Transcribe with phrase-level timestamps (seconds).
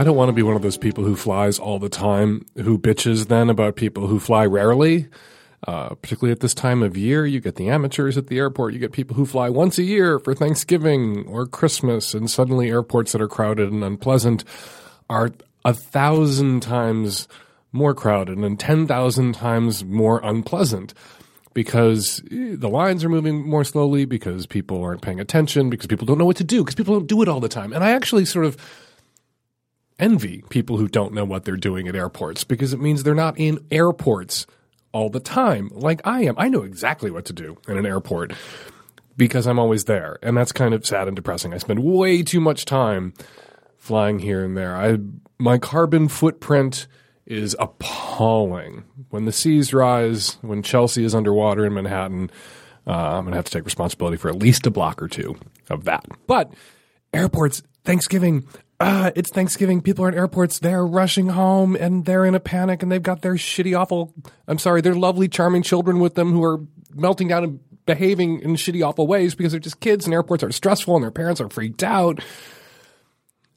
[0.00, 2.78] I don't want to be one of those people who flies all the time, who
[2.78, 5.08] bitches then about people who fly rarely.
[5.68, 8.72] Uh, particularly at this time of year, you get the amateurs at the airport.
[8.72, 13.12] You get people who fly once a year for Thanksgiving or Christmas, and suddenly airports
[13.12, 14.42] that are crowded and unpleasant
[15.10, 15.32] are
[15.66, 17.28] a thousand times
[17.70, 20.94] more crowded and 10,000 times more unpleasant
[21.52, 26.06] because eh, the lines are moving more slowly, because people aren't paying attention, because people
[26.06, 27.74] don't know what to do, because people don't do it all the time.
[27.74, 28.56] And I actually sort of
[30.00, 33.38] envy people who don't know what they're doing at airports because it means they're not
[33.38, 34.46] in airports
[34.92, 36.34] all the time like I am.
[36.36, 38.32] I know exactly what to do in an airport
[39.16, 40.18] because I'm always there.
[40.22, 41.52] And that's kind of sad and depressing.
[41.52, 43.12] I spend way too much time
[43.76, 44.76] flying here and there.
[44.76, 44.98] I
[45.38, 46.86] my carbon footprint
[47.26, 48.84] is appalling.
[49.10, 52.30] When the seas rise, when Chelsea is underwater in Manhattan,
[52.86, 55.36] uh, I'm going to have to take responsibility for at least a block or two
[55.68, 56.04] of that.
[56.26, 56.52] But
[57.12, 58.46] airports, Thanksgiving,
[58.80, 59.82] uh, it's Thanksgiving.
[59.82, 60.58] People are in airports.
[60.58, 64.14] They're rushing home and they're in a panic and they've got their shitty, awful,
[64.48, 66.60] I'm sorry, their lovely, charming children with them who are
[66.94, 70.50] melting down and behaving in shitty, awful ways because they're just kids and airports are
[70.50, 72.24] stressful and their parents are freaked out.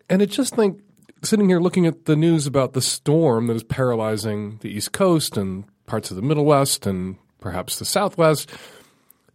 [0.10, 0.82] And I just think
[1.24, 5.38] sitting here looking at the news about the storm that is paralyzing the East Coast
[5.38, 8.50] and parts of the Middle West and perhaps the Southwest,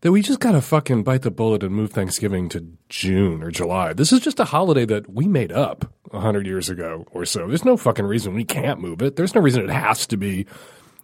[0.00, 3.50] that we just got to fucking bite the bullet and move Thanksgiving to June or
[3.50, 3.92] July.
[3.92, 7.48] This is just a holiday that we made up a hundred years ago or so.
[7.48, 9.16] There's no fucking reason we can't move it.
[9.16, 10.46] There's no reason it has to be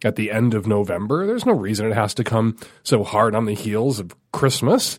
[0.05, 1.27] at the end of November.
[1.27, 4.99] There's no reason it has to come so hard on the heels of Christmas.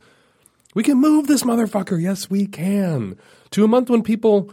[0.73, 2.01] We can move this motherfucker.
[2.01, 3.17] Yes, we can.
[3.51, 4.51] To a month when people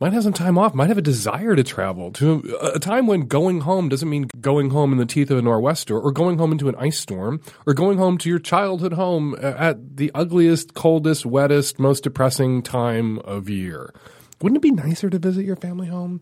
[0.00, 3.22] might have some time off, might have a desire to travel, to a, time when
[3.22, 6.52] going home doesn't mean going home in the teeth of a nor'wester or going home
[6.52, 11.24] into an ice storm or going home to your childhood home at the ugliest, coldest,
[11.24, 13.92] wettest, most depressing time of year.
[14.40, 16.20] Wouldn't it be nicer to visit your family home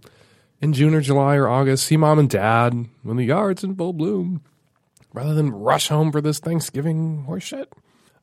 [0.62, 3.93] in June or July or August, see mom and dad when the yard's in full
[3.93, 4.41] bloom,
[5.12, 7.66] rather than rush home for this Thanksgiving horseshit?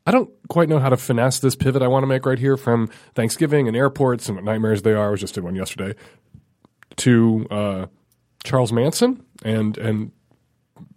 [0.05, 2.57] I don't quite know how to finesse this pivot I want to make right here
[2.57, 5.07] from Thanksgiving and airports and what nightmares they are.
[5.07, 5.95] I was just did one yesterday
[6.97, 7.85] to uh,
[8.43, 10.11] Charles Manson and and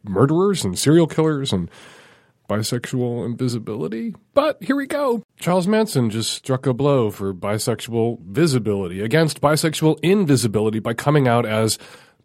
[0.02, 1.70] murderers and serial killers and
[2.48, 4.14] bisexual invisibility.
[4.34, 5.22] But here we go.
[5.38, 11.44] Charles Manson just struck a blow for bisexual visibility against bisexual invisibility by coming out
[11.44, 11.78] as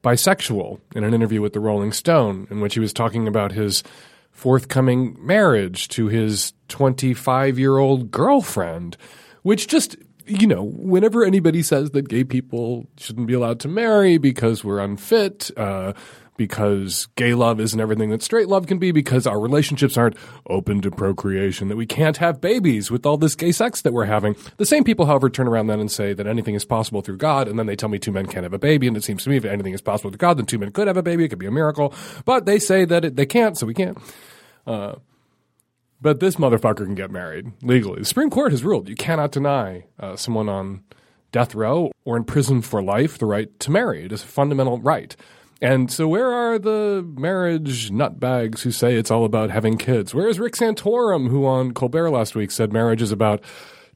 [0.04, 3.84] bisexual in an interview with the Rolling Stone, in which he was talking about his
[4.32, 8.98] forthcoming marriage to his 25 year old girlfriend,
[9.44, 14.18] which just, you know, whenever anybody says that gay people shouldn't be allowed to marry
[14.18, 15.94] because we're unfit, uh,
[16.42, 20.18] because gay love isn't everything that straight love can be, because our relationships aren't
[20.50, 24.06] open to procreation, that we can't have babies with all this gay sex that we're
[24.06, 24.36] having.
[24.58, 27.48] The same people, however, turn around then and say that anything is possible through God,
[27.48, 29.30] and then they tell me two men can't have a baby, and it seems to
[29.30, 31.30] me if anything is possible through God, then two men could have a baby, it
[31.30, 31.94] could be a miracle,
[32.26, 34.00] but they say that it, they can't, so we can't.
[34.66, 34.96] Uh,
[36.02, 38.00] but this motherfucker can get married legally.
[38.00, 40.84] The Supreme Court has ruled you cannot deny uh, someone on
[41.32, 44.06] death row or in prison for life the right to marry.
[44.06, 45.16] It is a fundamental right.
[45.62, 50.14] And so, where are the marriage nutbags who say it's all about having kids?
[50.14, 53.44] Where is Rick Santorum, who on Colbert last week said marriage is about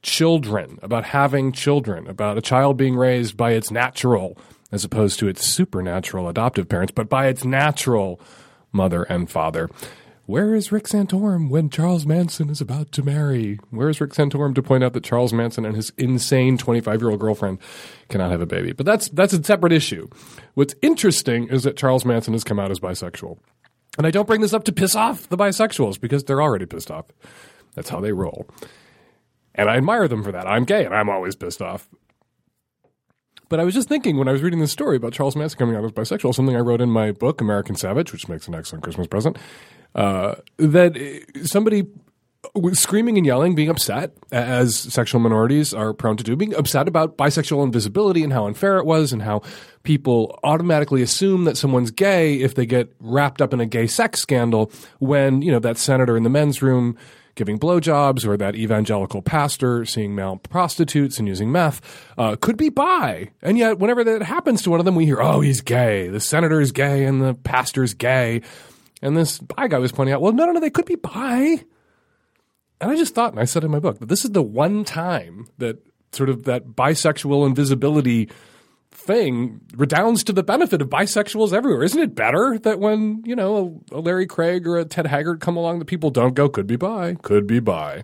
[0.03, 4.37] children, about having children, about a child being raised by its natural,
[4.71, 8.21] as opposed to its supernatural adoptive parents, but by its natural
[8.71, 9.67] mother and father?
[10.27, 13.59] Where is Rick Santorum when Charles Manson is about to marry?
[13.69, 17.11] Where is Rick Santorum to point out that Charles Manson and his insane 25 year
[17.11, 17.59] old girlfriend
[18.09, 18.73] cannot have a baby?
[18.73, 20.09] But that's, that's a separate issue.
[20.55, 23.37] What's interesting is that Charles Manson has come out as bisexual.
[23.99, 26.89] And I don't bring this up to piss off the bisexuals because they're already pissed
[26.89, 27.05] off.
[27.75, 28.47] That's how they roll.
[29.53, 30.47] And I admire them for that.
[30.47, 31.87] I'm gay and I'm always pissed off.
[33.47, 35.75] But I was just thinking when I was reading this story about Charles Manson coming
[35.75, 38.83] out as bisexual, something I wrote in my book, American Savage, which makes an excellent
[38.83, 39.37] Christmas present,
[39.95, 40.95] uh, that
[41.45, 41.87] somebody
[42.73, 47.17] screaming and yelling, being upset, as sexual minorities are prone to do, being upset about
[47.17, 49.41] bisexual invisibility and how unfair it was, and how
[49.83, 54.19] people automatically assume that someone's gay if they get wrapped up in a gay sex
[54.19, 56.97] scandal when, you know, that senator in the men's room
[57.35, 61.81] giving blowjobs or that evangelical pastor seeing male prostitutes and using meth
[62.17, 63.29] uh, could be bi.
[63.41, 66.07] And yet, whenever that happens to one of them, we hear, oh, he's gay.
[66.07, 68.41] The senator is gay and the pastor is gay
[69.05, 71.63] And this bi guy was pointing out, well, no, no, no, they could be bi.
[72.81, 74.83] And I just thought, and I said in my book, that this is the one
[74.83, 75.77] time that
[76.11, 78.29] sort of that bisexual invisibility
[78.91, 81.83] thing redounds to the benefit of bisexuals everywhere.
[81.83, 85.55] Isn't it better that when, you know, a, Larry Craig or a Ted Haggard come
[85.55, 88.03] along, the people don't go, could be bi, could be bi.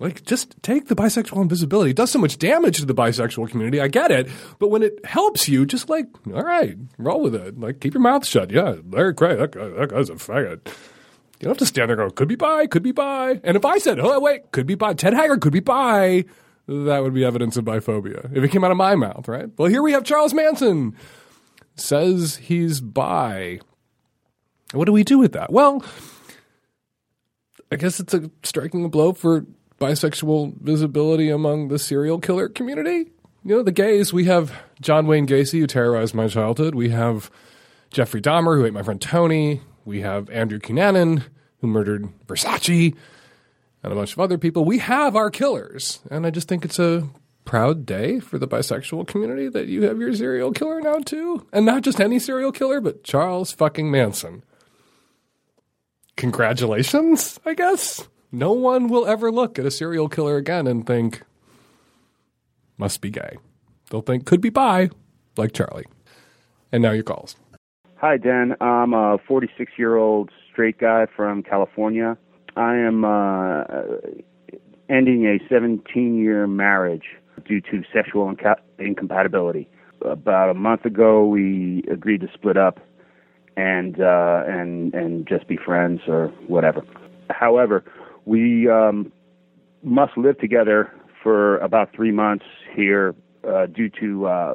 [0.00, 1.90] Like, just take the bisexual invisibility.
[1.90, 3.82] It does so much damage to the bisexual community.
[3.82, 4.28] I get it.
[4.58, 7.60] But when it helps you, just like, all right, roll with it.
[7.60, 8.50] Like, keep your mouth shut.
[8.50, 10.66] Yeah, Larry Craig, that, guy, that guy's a faggot.
[10.66, 13.40] You don't have to stand there going, could be bi, could be bi.
[13.44, 16.24] And if I said, oh, wait, could be bi, Ted Haggard could be bi,
[16.66, 18.34] that would be evidence of biphobia.
[18.34, 19.48] If it came out of my mouth, right?
[19.58, 20.96] Well, here we have Charles Manson
[21.76, 23.60] says he's bi.
[24.72, 25.52] What do we do with that?
[25.52, 25.84] Well,
[27.70, 29.44] I guess it's a striking blow for
[29.80, 33.10] bisexual visibility among the serial killer community.
[33.42, 36.74] You know, the gays, we have John Wayne Gacy, who terrorized my childhood.
[36.74, 37.30] We have
[37.90, 39.62] Jeffrey Dahmer, who ate my friend Tony.
[39.86, 41.24] We have Andrew Cunanan,
[41.60, 42.94] who murdered Versace,
[43.82, 44.66] and a bunch of other people.
[44.66, 46.00] We have our killers.
[46.10, 47.08] And I just think it's a
[47.46, 51.46] proud day for the bisexual community that you have your serial killer now, too.
[51.54, 54.44] And not just any serial killer, but Charles fucking Manson.
[56.16, 58.06] Congratulations, I guess.
[58.32, 61.22] No one will ever look at a serial killer again and think,
[62.78, 63.38] must be gay.
[63.90, 64.90] They'll think, could be bi,
[65.36, 65.86] like Charlie.
[66.70, 67.36] And now your calls.
[67.96, 68.56] Hi, Dan.
[68.60, 72.16] I'm a 46 year old straight guy from California.
[72.56, 73.64] I am uh,
[74.88, 77.04] ending a 17 year marriage
[77.44, 79.68] due to sexual inca- incompatibility.
[80.02, 82.80] About a month ago, we agreed to split up
[83.56, 86.82] and uh, and and just be friends or whatever.
[87.28, 87.84] However,
[88.24, 89.12] we um,
[89.82, 92.44] must live together for about three months
[92.74, 93.14] here
[93.48, 94.54] uh, due to uh,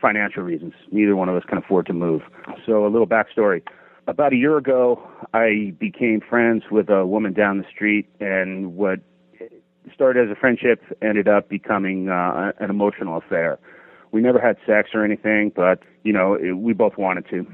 [0.00, 0.74] financial reasons.
[0.90, 2.22] Neither one of us can afford to move.
[2.66, 3.62] So, a little backstory.
[4.06, 9.00] About a year ago, I became friends with a woman down the street, and what
[9.94, 13.58] started as a friendship ended up becoming uh, an emotional affair.
[14.10, 17.46] We never had sex or anything, but you know, it, we both wanted to.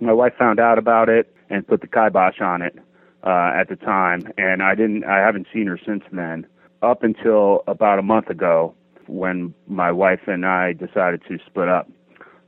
[0.00, 2.78] My wife found out about it and put the kibosh on it
[3.24, 5.04] uh, at the time, and I didn't.
[5.04, 6.46] I haven't seen her since then.
[6.82, 8.74] Up until about a month ago,
[9.06, 11.88] when my wife and I decided to split up.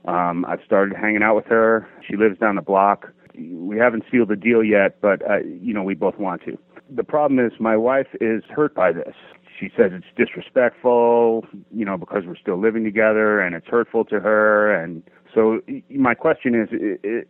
[0.05, 1.87] Um, I've started hanging out with her.
[2.07, 3.11] She lives down the block.
[3.37, 6.57] We haven't sealed the deal yet, but uh, you know we both want to.
[6.89, 9.15] The problem is my wife is hurt by this.
[9.59, 14.19] She says it's disrespectful, you know, because we're still living together, and it's hurtful to
[14.19, 14.73] her.
[14.73, 15.03] And
[15.37, 16.69] so my question is: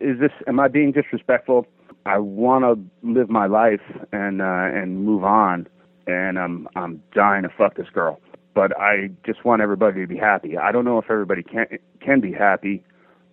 [0.00, 0.32] Is this?
[0.46, 1.66] Am I being disrespectful?
[2.06, 3.82] I want to live my life
[4.12, 5.66] and uh, and move on,
[6.06, 8.18] and I'm I'm dying to fuck this girl
[8.58, 10.58] but I just want everybody to be happy.
[10.58, 11.66] I don't know if everybody can
[12.00, 12.82] can be happy,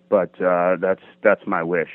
[0.08, 1.88] but uh, that's that's my wish.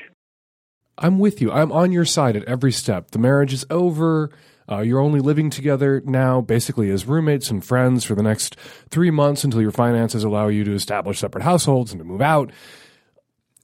[0.98, 1.50] I'm with you.
[1.50, 3.12] I'm on your side at every step.
[3.12, 4.30] The marriage is over.
[4.72, 8.56] Uh, you're only living together now, basically as roommates and friends for the next
[8.88, 12.50] three months until your finances allow you to establish separate households and to move out.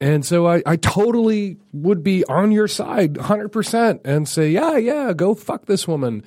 [0.01, 5.13] And so I, I totally would be on your side 100% and say, yeah, yeah,
[5.13, 6.23] go fuck this woman,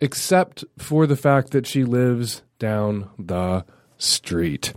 [0.00, 3.64] except for the fact that she lives down the
[3.96, 4.74] street.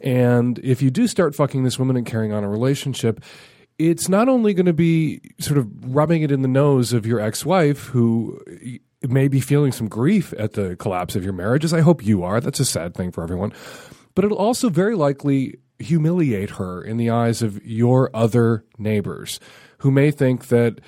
[0.00, 3.22] And if you do start fucking this woman and carrying on a relationship,
[3.78, 7.20] it's not only going to be sort of rubbing it in the nose of your
[7.20, 8.40] ex wife who
[9.10, 12.22] may be feeling some grief at the collapse of your marriage, as I hope you
[12.22, 12.40] are.
[12.40, 13.52] That's a sad thing for everyone.
[14.14, 19.40] But it'll also very likely humiliate her in the eyes of your other neighbors
[19.78, 20.80] who may think that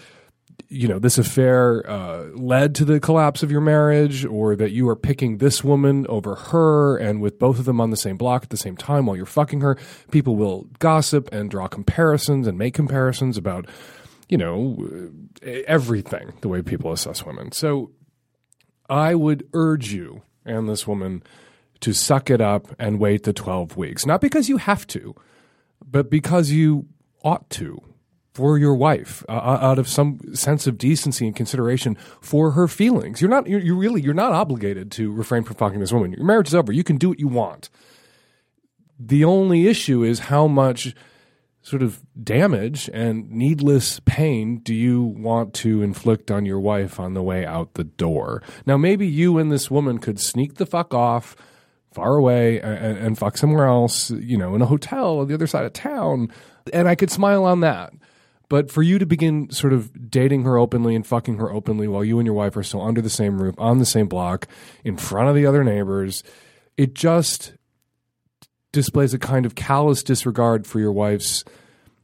[0.69, 4.89] you know this affair uh, led to the collapse of your marriage or that you
[4.89, 8.45] are picking this woman over her and with both of them on the same block
[8.45, 9.77] at the same time while you're fucking her
[10.11, 13.69] people will gossip and draw comparisons and make comparisons about
[14.29, 15.11] you know
[15.67, 17.91] everything the way people assess women so
[18.89, 21.23] i would urge you and this woman
[21.81, 25.15] to suck it up and wait the 12 weeks not because you have to
[25.85, 26.87] but because you
[27.23, 27.81] ought to
[28.35, 32.67] for your wife uh, uh, out of some sense of decency and consideration for her
[32.67, 33.21] feelings.
[33.21, 36.13] You're not, you're, you really, you're not obligated to refrain from fucking this woman.
[36.13, 36.73] Your marriage is over.
[36.73, 37.71] You can do what you want.
[38.99, 40.95] The only issue is how much
[41.65, 47.15] sort of damage and needless pain do you want to inflict on your wife on
[47.15, 48.43] the way out the door?
[48.67, 51.35] Now, maybe you and this woman could sneak the fuck off
[51.93, 55.47] far away and, and fuck somewhere else, you know, in a hotel on the other
[55.47, 56.31] side of town.
[56.73, 57.93] And I could smile on that
[58.49, 62.05] but for you to begin sort of dating her openly and fucking her openly while
[62.05, 64.47] you and your wife are still under the same roof, on the same block,
[64.85, 66.23] in front of the other neighbors,
[66.77, 67.55] it just
[68.75, 71.45] displays a kind of callous disregard for your wife's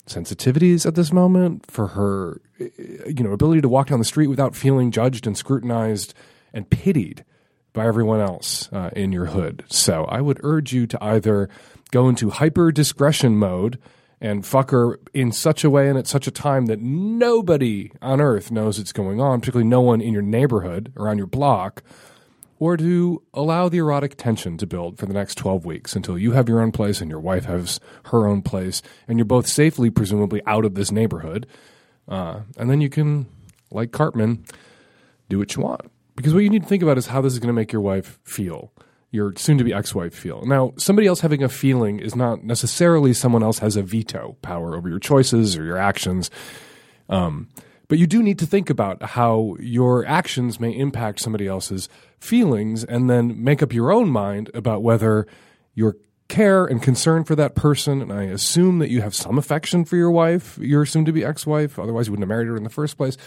[0.07, 4.57] sensitivities at this moment, for her, you know, ability to walk down the street without
[4.57, 6.15] feeling judged and scrutinized
[6.55, 7.25] and pitied
[7.73, 9.65] by everyone else uh, in your hood.
[9.69, 11.49] So I would urge you to either
[11.93, 13.79] go into hyper discretion mode
[14.21, 18.21] and fuck her in such a way and at such a time that nobody on
[18.21, 21.83] earth knows it's going on, particularly no one in your neighborhood or on your block,
[22.61, 26.33] or to allow the erotic tension to build for the next 12 weeks until you
[26.33, 29.91] have your own place and your wife has her own place and you're both safely,
[29.91, 31.47] presumably, out of this neighborhood.
[32.07, 33.27] Uh, and then you can,
[33.71, 34.45] like Cartman,
[35.31, 35.91] do what you want.
[36.17, 37.81] Because what you need to think about is how this is going to make your
[37.81, 38.75] wife feel,
[39.11, 40.43] your soon to be ex wife feel.
[40.45, 44.77] Now, somebody else having a feeling is not necessarily someone else has a veto power
[44.77, 46.31] over your choices or your actions.
[47.09, 47.49] Um,
[47.91, 52.85] but you do need to think about how your actions may impact somebody else's feelings
[52.85, 55.27] and then make up your own mind about whether
[55.75, 55.97] your
[56.29, 59.97] care and concern for that person, and I assume that you have some affection for
[59.97, 62.65] your wife, your soon to be ex wife, otherwise you wouldn't have married her in
[62.65, 63.19] the first place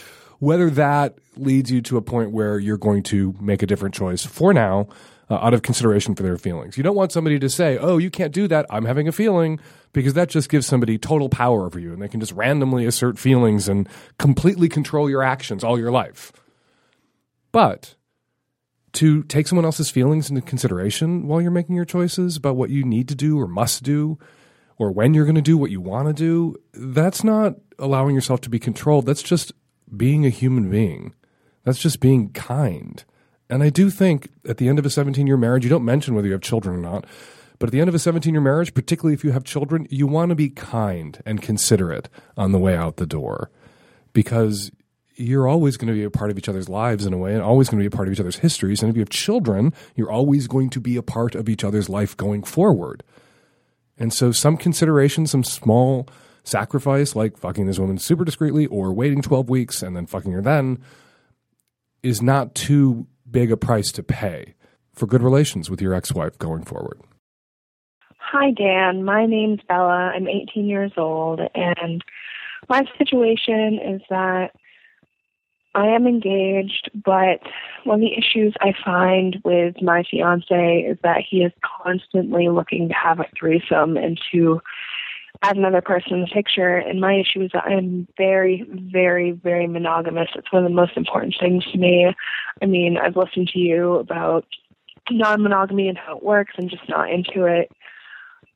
[0.43, 4.25] whether that leads you to a point where you're going to make a different choice
[4.25, 4.85] for now
[5.33, 6.77] uh, out of consideration for their feelings.
[6.77, 8.67] You don't want somebody to say, oh, you can't do that.
[8.69, 9.59] I'm having a feeling
[9.91, 13.17] because that just gives somebody total power over you and they can just randomly assert
[13.17, 16.31] feelings and completely control your actions all your life.
[17.51, 17.95] But
[18.93, 22.83] to take someone else's feelings into consideration while you're making your choices about what you
[22.83, 24.19] need to do or must do
[24.77, 28.41] or when you're going to do what you want to do, that's not allowing yourself
[28.41, 29.05] to be controlled.
[29.05, 29.51] That's just
[29.95, 31.13] being a human being.
[31.63, 33.03] That's just being kind.
[33.49, 36.15] And I do think at the end of a 17 year marriage, you don't mention
[36.15, 37.05] whether you have children or not,
[37.59, 40.07] but at the end of a 17 year marriage, particularly if you have children, you
[40.07, 43.49] want to be kind and considerate on the way out the door
[44.13, 44.71] because
[45.15, 47.43] you're always going to be a part of each other's lives in a way and
[47.43, 48.81] always going to be a part of each other's histories.
[48.81, 51.89] And if you have children, you're always going to be a part of each other's
[51.89, 53.03] life going forward.
[53.97, 56.07] And so, some consideration, some small
[56.43, 60.41] sacrifice, like fucking this woman super discreetly or waiting 12 weeks and then fucking her
[60.41, 60.83] then,
[62.01, 64.53] is not too big a price to pay
[64.93, 67.01] for good relations with your ex wife going forward.
[68.19, 69.03] Hi, Dan.
[69.03, 70.13] My name's Bella.
[70.15, 72.01] I'm 18 years old, and
[72.69, 74.51] my situation is that
[75.75, 77.41] I am engaged, but
[77.83, 81.51] one of the issues I find with my fiance is that he is
[81.83, 84.61] constantly looking to have a threesome and to
[85.43, 86.77] add another person in the picture.
[86.77, 90.29] And my issue is that I'm very, very, very monogamous.
[90.35, 92.13] It's one of the most important things to me.
[92.61, 94.45] I mean, I've listened to you about
[95.11, 97.71] non monogamy and how it works and just not into it.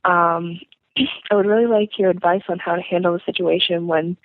[0.06, 0.60] Um,
[1.29, 4.17] I would really like your advice on how to handle the situation when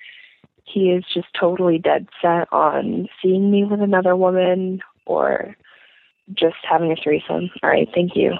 [0.65, 5.57] he is just totally dead set on seeing me with another woman or
[6.33, 7.51] just having a threesome.
[7.63, 8.35] All right, thank you.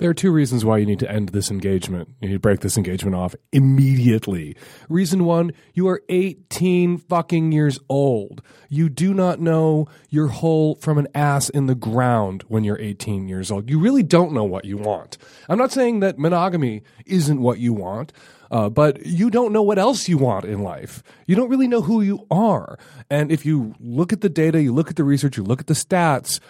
[0.00, 2.08] There are two reasons why you need to end this engagement.
[2.22, 4.56] You need to break this engagement off immediately.
[4.88, 8.40] Reason one, you are 18 fucking years old.
[8.70, 13.28] You do not know your hole from an ass in the ground when you're 18
[13.28, 13.68] years old.
[13.68, 15.18] You really don't know what you want.
[15.50, 18.14] I'm not saying that monogamy isn't what you want.
[18.50, 21.04] Uh, but you don't know what else you want in life.
[21.26, 22.78] You don't really know who you are.
[23.10, 25.68] And if you look at the data, you look at the research, you look at
[25.68, 26.40] the stats,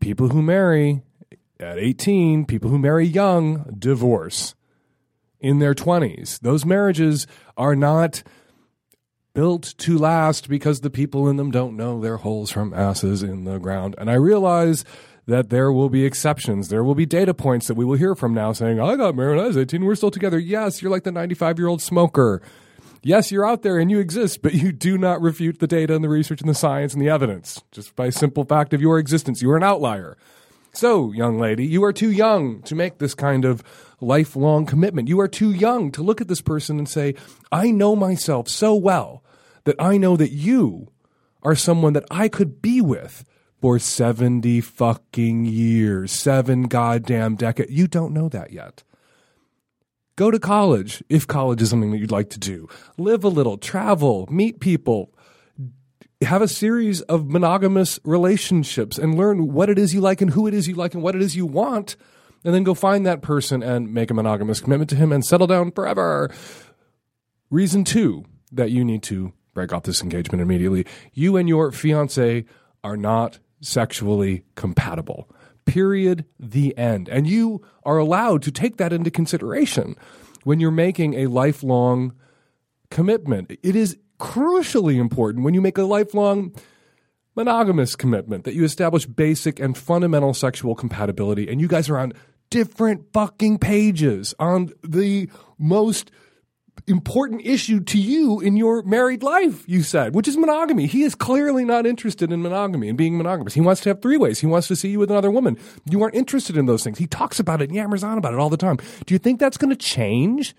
[0.00, 1.02] people who marry
[1.60, 4.54] at 18, people who marry young divorce
[5.40, 6.40] in their 20s.
[6.40, 8.22] Those marriages are not
[9.34, 13.44] built to last because the people in them don't know their holes from asses in
[13.44, 13.94] the ground.
[13.98, 14.84] And I realize
[15.26, 16.68] that there will be exceptions.
[16.68, 19.40] There will be data points that we will hear from now saying, I got married
[19.40, 20.38] I was 18, we're still together.
[20.38, 22.42] Yes, you're like the 95 year old smoker.
[23.02, 26.02] Yes, you're out there and you exist, but you do not refute the data and
[26.02, 27.62] the research and the science and the evidence.
[27.70, 30.16] Just by simple fact of your existence, you are an outlier.
[30.74, 33.62] So, young lady, you are too young to make this kind of
[34.00, 35.06] lifelong commitment.
[35.06, 37.14] You are too young to look at this person and say,
[37.52, 39.22] I know myself so well
[39.64, 40.88] that I know that you
[41.44, 43.24] are someone that I could be with
[43.60, 47.70] for 70 fucking years, seven goddamn decades.
[47.70, 48.82] You don't know that yet.
[50.16, 52.68] Go to college if college is something that you'd like to do.
[52.98, 55.13] Live a little, travel, meet people,
[56.24, 60.46] have a series of monogamous relationships and learn what it is you like and who
[60.46, 61.96] it is you like and what it is you want.
[62.44, 65.46] And then go find that person and make a monogamous commitment to him and settle
[65.46, 66.30] down forever.
[67.50, 70.86] Reason two that you need to break off this engagement immediately.
[71.12, 72.44] You and your fiance
[72.82, 75.30] are not sexually compatible.
[75.64, 76.26] Period.
[76.38, 77.08] The end.
[77.08, 79.96] And you are allowed to take that into consideration
[80.42, 82.12] when you're making a lifelong
[82.90, 83.52] commitment.
[83.62, 86.50] It is crucially important when you make a lifelong
[87.36, 92.12] monogamous commitment that you establish basic and fundamental sexual compatibility and you guys are on
[92.48, 95.28] different fucking pages on the
[95.58, 96.10] most
[96.86, 100.86] important issue to you in your married life, you said, which is monogamy.
[100.86, 103.52] He is clearly not interested in monogamy and being monogamous.
[103.52, 104.40] He wants to have three ways.
[104.40, 105.58] He wants to see you with another woman.
[105.88, 106.96] You aren't interested in those things.
[106.96, 108.78] He talks about it and yammers on about it all the time.
[109.04, 110.54] Do you think that's going to change?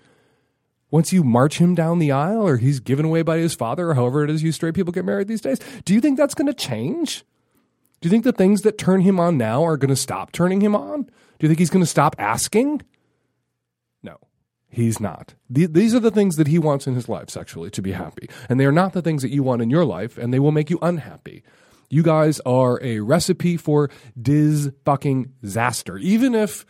[0.96, 3.94] Once you march him down the aisle or he's given away by his father or
[3.96, 6.46] however it is you straight people get married these days, do you think that's going
[6.46, 7.22] to change?
[8.00, 10.62] Do you think the things that turn him on now are going to stop turning
[10.62, 11.02] him on?
[11.02, 11.10] Do
[11.40, 12.80] you think he's going to stop asking?
[14.02, 14.16] No,
[14.70, 15.34] he's not.
[15.50, 18.30] These are the things that he wants in his life sexually to be happy.
[18.48, 20.50] And they are not the things that you want in your life, and they will
[20.50, 21.42] make you unhappy.
[21.90, 25.98] You guys are a recipe for dis fucking disaster.
[25.98, 26.64] Even if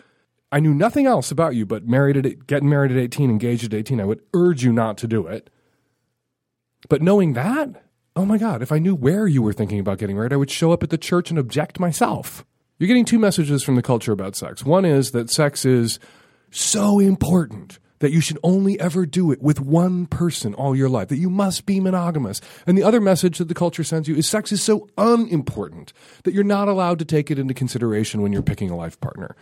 [0.56, 3.74] I knew nothing else about you but married at getting married at 18, engaged at
[3.74, 5.50] 18, I would urge you not to do it.
[6.88, 7.84] But knowing that,
[8.16, 10.50] oh my God, if I knew where you were thinking about getting married, I would
[10.50, 12.46] show up at the church and object myself.
[12.78, 14.64] You're getting two messages from the culture about sex.
[14.64, 15.98] One is that sex is
[16.50, 21.08] so important that you should only ever do it with one person all your life,
[21.08, 22.40] that you must be monogamous.
[22.66, 26.32] And the other message that the culture sends you is sex is so unimportant that
[26.32, 29.36] you're not allowed to take it into consideration when you're picking a life partner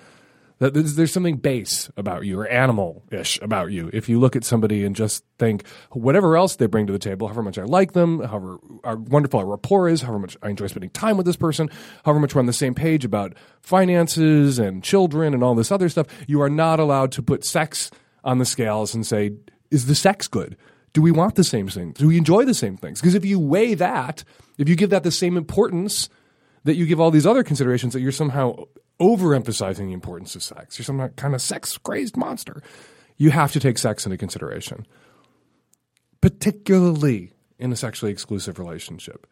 [0.59, 3.91] that there's, there's something base about you or animal-ish about you.
[3.93, 7.27] If you look at somebody and just think whatever else they bring to the table
[7.27, 10.67] however much i like them however how wonderful our rapport is however much i enjoy
[10.67, 11.69] spending time with this person
[12.05, 15.89] however much we're on the same page about finances and children and all this other
[15.89, 17.91] stuff you are not allowed to put sex
[18.23, 19.33] on the scales and say
[19.71, 20.57] is the sex good?
[20.93, 23.01] Do we want the same things do we enjoy the same things?
[23.01, 24.23] Because if you weigh that
[24.59, 26.09] if you give that the same importance
[26.63, 28.55] that you give all these other considerations that you're somehow
[29.01, 30.79] overemphasizing the importance of sex.
[30.79, 32.63] You're some kind of sex crazed monster.
[33.17, 34.87] You have to take sex into consideration,
[36.21, 39.27] particularly in a sexually exclusive relationship.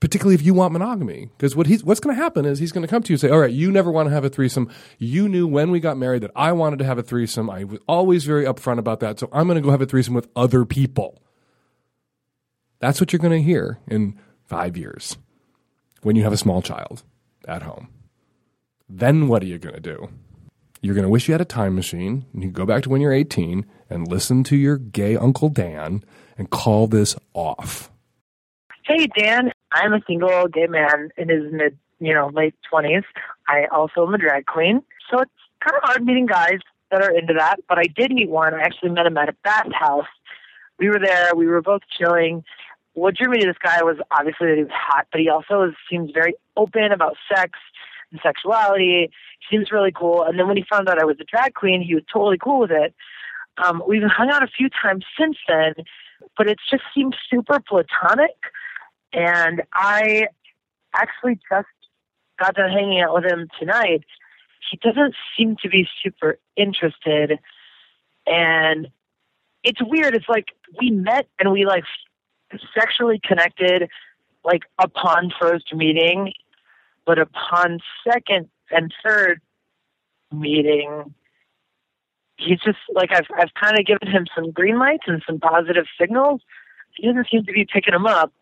[0.00, 2.82] Particularly if you want monogamy, because what he's what's going to happen is he's going
[2.82, 4.68] to come to you and say, "All right, you never want to have a threesome.
[4.98, 7.48] You knew when we got married that I wanted to have a threesome.
[7.48, 10.12] I was always very upfront about that, so I'm going to go have a threesome
[10.12, 11.22] with other people."
[12.80, 15.16] That's what you're going to hear in five years
[16.02, 17.02] when you have a small child
[17.48, 17.88] at home.
[18.88, 20.08] Then what are you going to do?
[20.80, 23.00] You're going to wish you had a time machine and you go back to when
[23.00, 26.04] you're 18 and listen to your gay Uncle Dan
[26.36, 27.90] and call this off.
[28.84, 29.50] Hey, Dan.
[29.72, 33.02] I'm a single gay man in his mid, you know, late 20s.
[33.48, 34.82] I also am a drag queen.
[35.10, 36.58] So it's kind of hard meeting guys
[36.90, 38.54] that are into that, but I did meet one.
[38.54, 40.06] I actually met him at a bathhouse.
[40.78, 41.34] We were there.
[41.34, 42.44] We were both chilling.
[42.92, 45.72] What drew me to this guy was obviously that he was hot, but he also
[45.90, 47.58] seems very open about sex
[48.10, 49.10] and sexuality.
[49.40, 50.22] He seems really cool.
[50.22, 52.60] And then when he found out I was a drag queen, he was totally cool
[52.60, 52.94] with it.
[53.64, 55.74] Um, we've hung out a few times since then,
[56.36, 58.36] but it's just seemed super platonic.
[59.12, 60.28] And I
[60.94, 61.68] actually just
[62.38, 64.04] got done hanging out with him tonight.
[64.70, 67.38] He doesn't seem to be super interested.
[68.26, 68.88] And
[69.62, 70.14] it's weird.
[70.14, 70.48] It's like
[70.80, 71.84] we met and we like
[72.74, 73.88] sexually connected
[74.44, 76.32] like upon first meeting
[77.06, 79.40] but upon second and third
[80.32, 81.14] meeting,
[82.36, 85.86] he's just like I've I've kind of given him some green lights and some positive
[86.00, 86.40] signals.
[86.94, 88.32] He doesn't seem to be picking them up.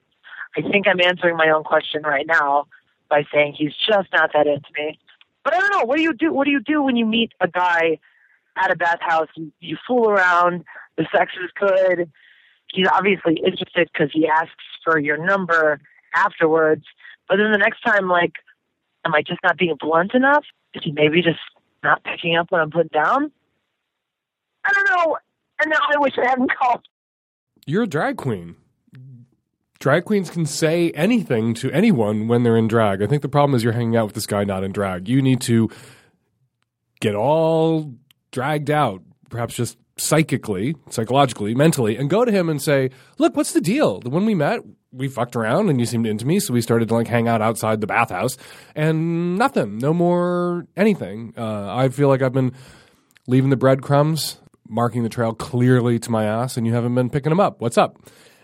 [0.56, 2.66] I think I'm answering my own question right now
[3.08, 4.98] by saying he's just not that into me.
[5.44, 5.84] But I don't know.
[5.84, 6.32] What do you do?
[6.32, 7.98] What do you do when you meet a guy
[8.56, 9.28] at a bathhouse?
[9.36, 10.64] You, you fool around.
[10.96, 12.10] The sex is good.
[12.72, 15.80] He's obviously interested because he asks for your number
[16.14, 16.84] afterwards.
[17.28, 18.34] But then the next time, like
[19.04, 20.44] Am I just not being blunt enough?
[20.74, 21.40] Is he maybe just
[21.82, 23.30] not picking up what I'm putting down?
[24.64, 25.16] I don't know.
[25.60, 26.84] And now I wish I hadn't called.
[27.66, 28.56] You're a drag queen.
[29.78, 33.02] Drag queens can say anything to anyone when they're in drag.
[33.02, 35.08] I think the problem is you're hanging out with this guy not in drag.
[35.08, 35.70] You need to
[37.00, 37.92] get all
[38.30, 43.52] dragged out, perhaps just psychically, psychologically, mentally, and go to him and say, Look, what's
[43.52, 43.98] the deal?
[43.98, 44.60] The one we met,
[44.92, 47.40] we fucked around and you seemed into me, so we started to like hang out
[47.40, 48.36] outside the bathhouse
[48.74, 51.32] and nothing, no more anything.
[51.36, 52.52] Uh, I feel like I've been
[53.26, 57.30] leaving the breadcrumbs, marking the trail clearly to my ass, and you haven't been picking
[57.30, 57.60] them up.
[57.60, 57.96] What's up?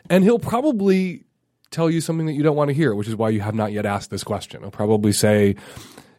[0.08, 1.24] And he'll probably
[1.70, 3.72] tell you something that you don't want to hear, which is why you have not
[3.72, 4.62] yet asked this question.
[4.62, 5.54] He'll probably say,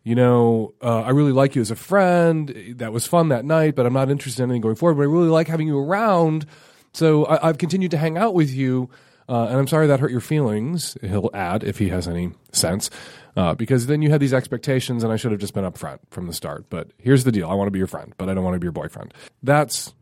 [0.03, 2.53] you know, uh, I really like you as a friend.
[2.77, 4.95] That was fun that night, but I'm not interested in anything going forward.
[4.95, 6.45] But I really like having you around.
[6.93, 8.89] So I- I've continued to hang out with you.
[9.29, 12.89] Uh, and I'm sorry that hurt your feelings, he'll add, if he has any sense,
[13.37, 16.25] uh, because then you had these expectations, and I should have just been upfront from
[16.25, 16.65] the start.
[16.71, 18.59] But here's the deal I want to be your friend, but I don't want to
[18.59, 19.13] be your boyfriend.
[19.43, 19.93] That's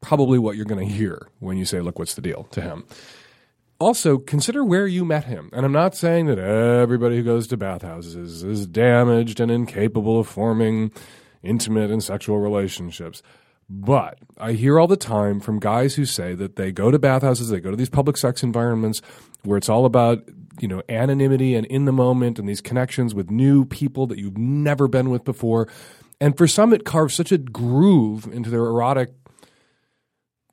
[0.00, 2.84] probably what you're going to hear when you say, Look, what's the deal to him.
[3.78, 5.50] Also, consider where you met him.
[5.52, 10.20] And I'm not saying that everybody who goes to bathhouses is, is damaged and incapable
[10.20, 10.92] of forming
[11.42, 13.22] intimate and sexual relationships.
[13.68, 17.48] But I hear all the time from guys who say that they go to bathhouses,
[17.48, 19.02] they go to these public sex environments
[19.42, 20.22] where it's all about,
[20.60, 24.38] you know, anonymity and in the moment and these connections with new people that you've
[24.38, 25.68] never been with before.
[26.20, 29.10] And for some, it carves such a groove into their erotic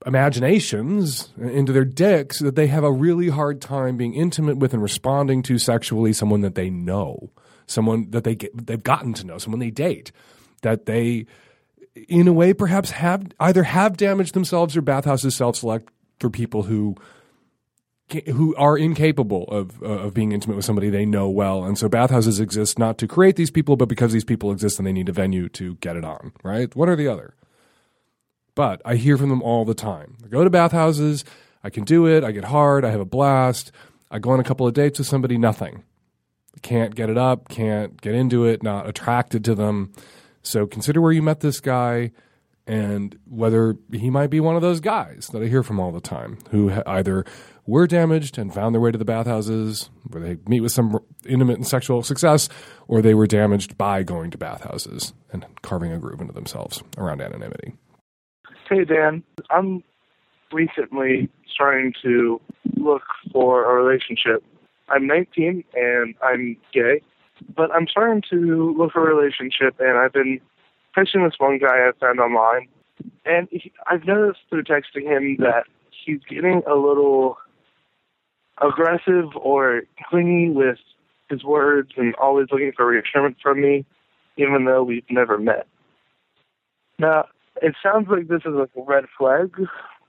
[0.06, 4.84] imaginations, into their dicks, that they have a really hard time being intimate with and
[4.84, 7.32] responding to sexually someone that they know,
[7.68, 10.12] someone that they get, they've gotten to know, someone they date,
[10.62, 11.26] that they
[11.96, 16.64] in a way, perhaps have either have damaged themselves or bathhouses self select for people
[16.64, 16.96] who
[18.28, 21.88] who are incapable of uh, of being intimate with somebody they know well, and so
[21.88, 25.10] bathhouses exist not to create these people, but because these people exist and they need
[25.10, 26.34] a venue to get it on.
[26.44, 27.36] Right, one or the other.
[28.56, 30.18] But I hear from them all the time.
[30.24, 31.26] I go to bathhouses.
[31.64, 32.24] I can do it.
[32.24, 32.86] I get hard.
[32.86, 33.72] I have a blast.
[34.12, 35.38] I go on a couple of dates with somebody.
[35.38, 35.84] Nothing.
[36.62, 37.50] Can't get it up.
[37.50, 38.62] Can't get into it.
[38.62, 39.92] Not attracted to them.
[40.44, 42.12] So consider where you met this guy
[42.66, 46.00] and whether he might be one of those guys that I hear from all the
[46.00, 47.26] time who either
[47.66, 51.58] were damaged and found their way to the bathhouses where they meet with some intimate
[51.58, 52.50] and sexual success,
[52.88, 57.22] or they were damaged by going to bathhouses and carving a groove into themselves around
[57.22, 57.74] anonymity.
[58.70, 59.24] Hey, Dan.
[59.50, 59.84] I'm
[60.52, 62.40] recently starting to
[62.78, 64.44] look for a relationship.
[64.90, 67.02] I'm 19 and I'm gay.
[67.56, 70.40] But I'm starting to look for a relationship, and I've been
[70.96, 72.68] texting this one guy I found online,
[73.26, 75.64] and he, I've noticed through texting him that
[76.06, 77.38] he's getting a little
[78.62, 80.78] aggressive or clingy with
[81.30, 83.86] his words and always looking for reassurance from me,
[84.38, 85.68] even though we've never met.
[87.00, 87.26] Now,
[87.62, 89.56] it sounds like this is like a red flag,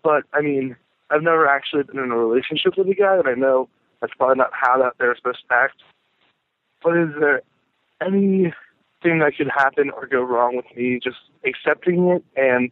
[0.02, 0.76] but I mean,
[1.10, 3.68] I've never actually been in a relationship with a guy, and I know
[4.00, 5.82] that's probably not how that they're supposed to act.
[6.85, 7.40] But is there
[8.03, 8.53] anything
[9.03, 12.70] that could happen or go wrong with me just accepting it and,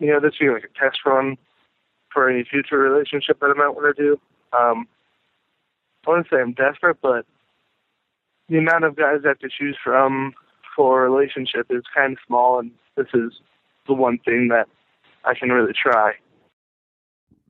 [0.00, 1.36] you know, this being like a test run
[2.12, 4.20] for any future relationship that I might want to do?
[4.52, 4.88] Um,
[6.06, 7.24] I to say I'm desperate, but
[8.48, 10.34] the amount of guys I have to choose from
[10.76, 13.32] for a relationship is kind of small, and this is
[13.86, 14.68] the one thing that
[15.24, 16.14] I can really try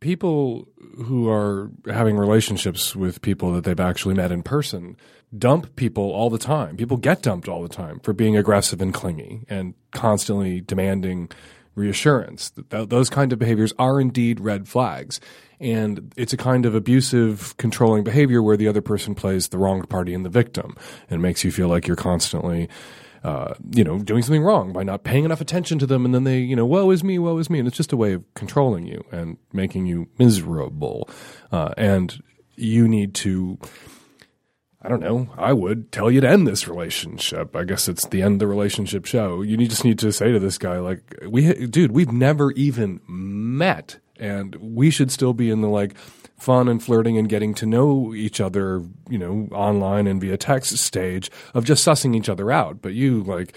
[0.05, 0.69] people
[1.07, 4.99] who are having relationships with people that they've actually met in person
[5.39, 6.77] dump people all the time.
[6.77, 11.31] People get dumped all the time for being aggressive and clingy and constantly demanding
[11.75, 12.53] reassurance.
[12.71, 15.23] Th- those kind of behaviors are indeed red flags.
[15.59, 19.81] And it's a kind of abusive, controlling behavior where the other person plays the wrong
[19.85, 20.77] party and the victim
[21.09, 22.69] and makes you feel like you're constantly
[23.25, 26.25] uh, you know, doing something wrong by not paying enough attention to them, and then
[26.25, 28.23] they, you know, woe is me, woe is me, and it's just a way of
[28.35, 31.09] controlling you and making you miserable.
[31.51, 32.23] Uh, and
[32.55, 33.59] you need to,
[34.83, 37.57] I don't know, I would tell you to end this relationship.
[37.57, 39.41] I guess it's the end of the relationship show.
[39.41, 44.01] You just need to say to this guy, like, we, dude, we've never even met,
[44.19, 45.97] and we should still be in the like
[46.39, 50.77] fun and flirting and getting to know each other, you know, online and via text
[50.79, 52.83] stage of just sussing each other out.
[52.83, 53.57] But you like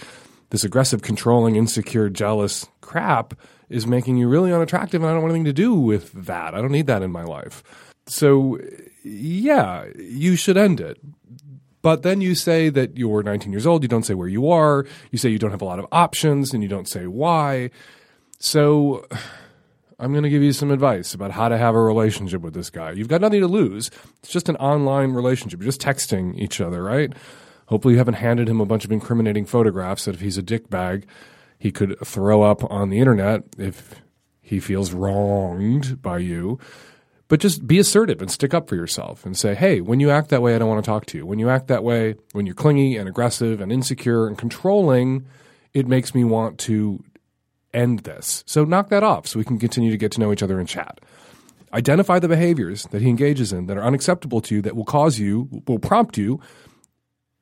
[0.50, 3.34] this aggressive, controlling, insecure, jealous crap
[3.70, 6.56] is making you really unattractive and I don't want anything to do with that.
[6.56, 7.64] I don't need that in my life.
[8.06, 8.60] So
[9.04, 10.98] yeah, you should end it.
[11.82, 14.86] But then you say that you're 19 years old, you don't say where you are,
[15.12, 17.70] you say you don't have a lot of options and you don't say why.
[18.40, 19.06] So
[20.00, 22.70] I'm going to give you some advice about how to have a relationship with this
[22.70, 22.92] guy.
[22.92, 23.90] You've got nothing to lose.
[24.20, 25.60] It's just an online relationship.
[25.60, 27.12] You're just texting each other, right?
[27.68, 31.06] Hopefully, you haven't handed him a bunch of incriminating photographs that if he's a dickbag,
[31.58, 33.96] he could throw up on the internet if
[34.40, 36.60] he feels wronged by you.
[37.28, 40.30] But just be assertive and stick up for yourself and say, hey, when you act
[40.30, 41.26] that way, I don't want to talk to you.
[41.26, 45.26] When you act that way, when you're clingy and aggressive and insecure and controlling,
[45.74, 47.04] it makes me want to
[47.78, 48.44] end this.
[48.48, 50.68] So knock that off so we can continue to get to know each other and
[50.68, 51.00] chat.
[51.74, 55.20] Identify the behaviors that he engages in that are unacceptable to you that will cause
[55.20, 56.40] you, will prompt you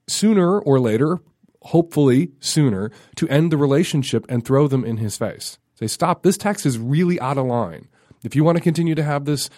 [0.07, 1.19] sooner or later,
[1.61, 5.57] hopefully sooner, to end the relationship and throw them in his face.
[5.75, 7.87] Say, stop, this text is really out of line.
[8.23, 9.49] If you want to continue to have this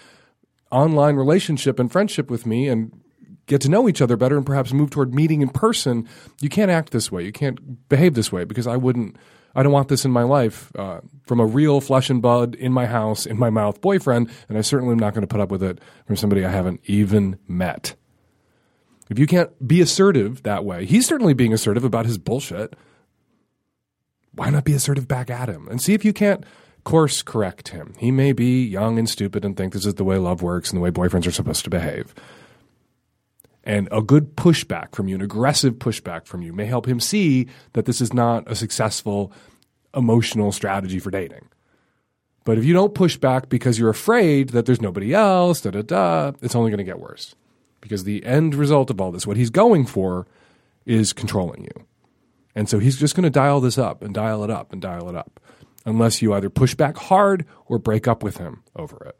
[0.71, 2.91] online relationship and friendship with me and
[3.45, 6.07] get to know each other better and perhaps move toward meeting in person,
[6.41, 7.23] you can't act this way.
[7.23, 9.15] You can't behave this way because I wouldn't
[9.57, 12.71] I don't want this in my life uh, from a real flesh and blood in
[12.71, 15.49] my house, in my mouth boyfriend, and I certainly am not going to put up
[15.49, 17.95] with it from somebody I haven't even met.
[19.09, 22.75] If you can't be assertive that way, he's certainly being assertive about his bullshit.
[24.31, 26.45] Why not be assertive back at him and see if you can't
[26.83, 27.95] course correct him?
[27.97, 30.77] He may be young and stupid and think this is the way love works and
[30.77, 32.13] the way boyfriends are supposed to behave.
[33.67, 37.47] And a good pushback from you, an aggressive pushback from you, may help him see
[37.73, 39.33] that this is not a successful
[39.93, 41.49] emotional strategy for dating.
[42.45, 45.81] But if you don't push back because you're afraid that there's nobody else, da da
[45.81, 47.35] da, it's only going to get worse.
[47.81, 50.25] Because the end result of all this, what he's going for,
[50.85, 51.85] is controlling you.
[52.55, 55.09] And so he's just going to dial this up and dial it up and dial
[55.09, 55.41] it up
[55.85, 59.19] unless you either push back hard or break up with him over it.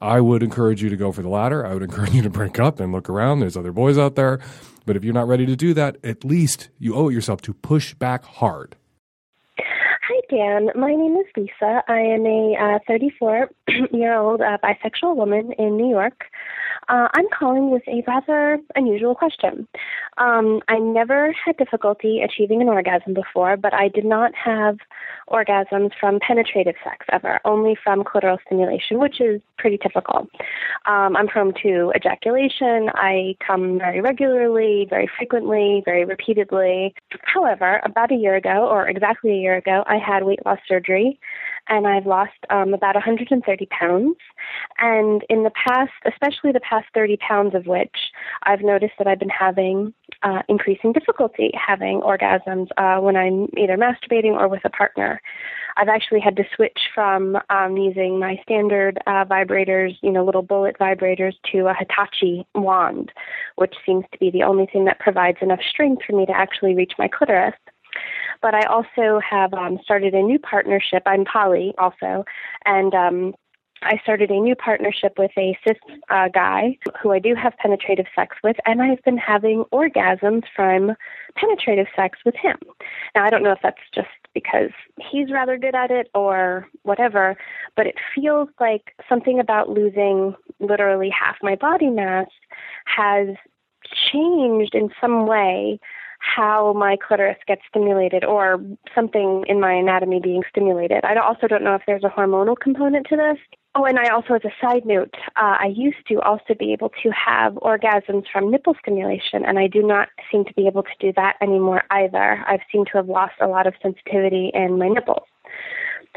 [0.00, 1.64] I would encourage you to go for the latter.
[1.64, 3.40] I would encourage you to break up and look around.
[3.40, 4.40] There's other boys out there.
[4.84, 7.54] But if you're not ready to do that, at least you owe it yourself to
[7.54, 8.76] push back hard.
[9.58, 10.70] Hi, Dan.
[10.76, 11.82] My name is Lisa.
[11.88, 16.26] I am a 34 uh, year old uh, bisexual woman in New York.
[16.88, 19.66] Uh, I'm calling with a rather unusual question.
[20.18, 24.78] Um, I never had difficulty achieving an orgasm before, but I did not have
[25.28, 30.28] orgasms from penetrative sex ever, only from clitoral stimulation, which is pretty typical.
[30.86, 32.90] Um, I'm prone to ejaculation.
[32.94, 36.94] I come very regularly, very frequently, very repeatedly.
[37.22, 41.18] However, about a year ago, or exactly a year ago, I had weight loss surgery
[41.68, 44.16] and I've lost um, about 130 pounds.
[44.78, 47.96] And in the past, especially the past 30 pounds of which,
[48.44, 53.76] I've noticed that I've been having uh, increasing difficulty having orgasms uh, when I'm either
[53.76, 55.20] masturbating or with a partner.
[55.76, 60.42] I've actually had to switch from um, using my standard uh, vibrators, you know, little
[60.42, 63.12] bullet vibrators, to a Hitachi wand,
[63.56, 66.74] which seems to be the only thing that provides enough strength for me to actually
[66.74, 67.54] reach my clitoris.
[68.42, 71.02] But I also have um, started a new partnership.
[71.06, 72.24] I'm poly also,
[72.64, 73.34] and um,
[73.82, 75.76] I started a new partnership with a cis
[76.08, 80.92] uh, guy who I do have penetrative sex with, and I've been having orgasms from
[81.34, 82.56] penetrative sex with him.
[83.14, 84.70] Now, I don't know if that's just because
[85.10, 87.36] he's rather good at it or whatever,
[87.76, 92.28] but it feels like something about losing literally half my body mass
[92.86, 93.28] has
[94.12, 95.78] changed in some way
[96.34, 98.60] how my clitoris gets stimulated or
[98.94, 101.04] something in my anatomy being stimulated.
[101.04, 103.38] I also don't know if there's a hormonal component to this.
[103.74, 106.90] Oh, and I also, as a side note, uh, I used to also be able
[107.02, 110.96] to have orgasms from nipple stimulation, and I do not seem to be able to
[110.98, 112.42] do that anymore either.
[112.48, 115.24] I've seemed to have lost a lot of sensitivity in my nipples.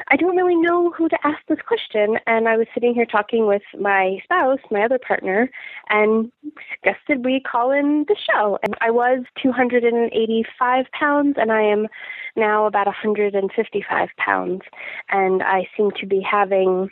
[0.08, 2.18] I don't really know who to ask this question.
[2.26, 5.50] And I was sitting here talking with my spouse, my other partner,
[5.90, 6.32] and
[6.72, 8.58] suggested we call in the show.
[8.64, 11.88] And I was 285 pounds, and I am
[12.36, 14.62] now about 155 pounds.
[15.10, 16.90] And I seem to be having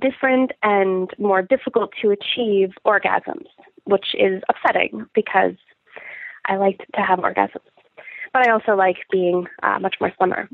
[0.00, 3.46] different and more difficult to achieve orgasms,
[3.84, 5.54] which is upsetting because
[6.46, 7.60] I like to have orgasms.
[8.32, 10.48] But I also like being uh, much more slimmer.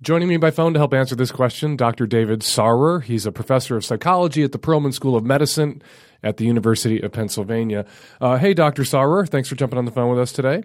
[0.00, 2.06] Joining me by phone to help answer this question, Dr.
[2.06, 3.02] David Sarwer.
[3.02, 5.82] He's a professor of psychology at the Perelman School of Medicine
[6.22, 7.84] at the University of Pennsylvania.
[8.20, 8.84] Uh, hey, Dr.
[8.84, 10.62] Sarwer, thanks for jumping on the phone with us today.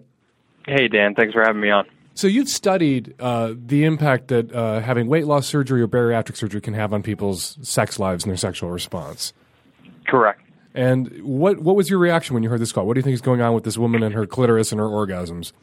[0.68, 1.88] Hey, Dan, thanks for having me on.
[2.14, 6.62] So, you've studied uh, the impact that uh, having weight loss surgery or bariatric surgery
[6.62, 9.34] can have on people's sex lives and their sexual response.
[10.06, 10.42] Correct.
[10.76, 12.86] And what what was your reaction when you heard this call?
[12.86, 14.88] What do you think is going on with this woman and her clitoris and her
[14.88, 15.54] orgasms?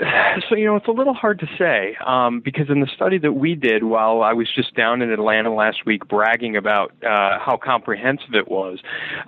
[0.48, 3.32] So, you know, it's a little hard to say um, because in the study that
[3.32, 7.58] we did while I was just down in Atlanta last week bragging about uh, how
[7.62, 8.78] comprehensive it was,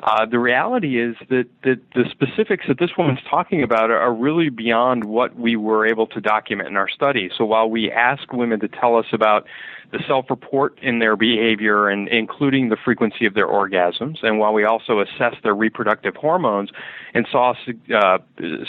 [0.03, 4.15] uh, the reality is that, that the specifics that this woman's talking about are, are
[4.15, 7.31] really beyond what we were able to document in our study.
[7.37, 9.47] So while we ask women to tell us about
[9.92, 14.22] the self-report in their behavior and including the frequency of their orgasms.
[14.22, 16.70] And while we also assessed their reproductive hormones
[17.12, 17.55] and saw
[17.94, 18.18] uh,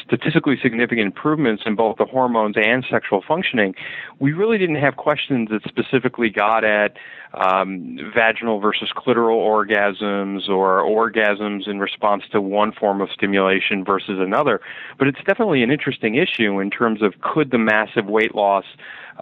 [0.05, 3.73] statistically significant improvements in both the hormones and sexual functioning,
[4.19, 6.97] we really didn't have questions that specifically got at
[7.33, 14.19] um, vaginal versus clitoral orgasms or orgasms in response to one form of stimulation versus
[14.19, 14.59] another.
[14.99, 18.65] But it's definitely an interesting issue in terms of could the massive weight loss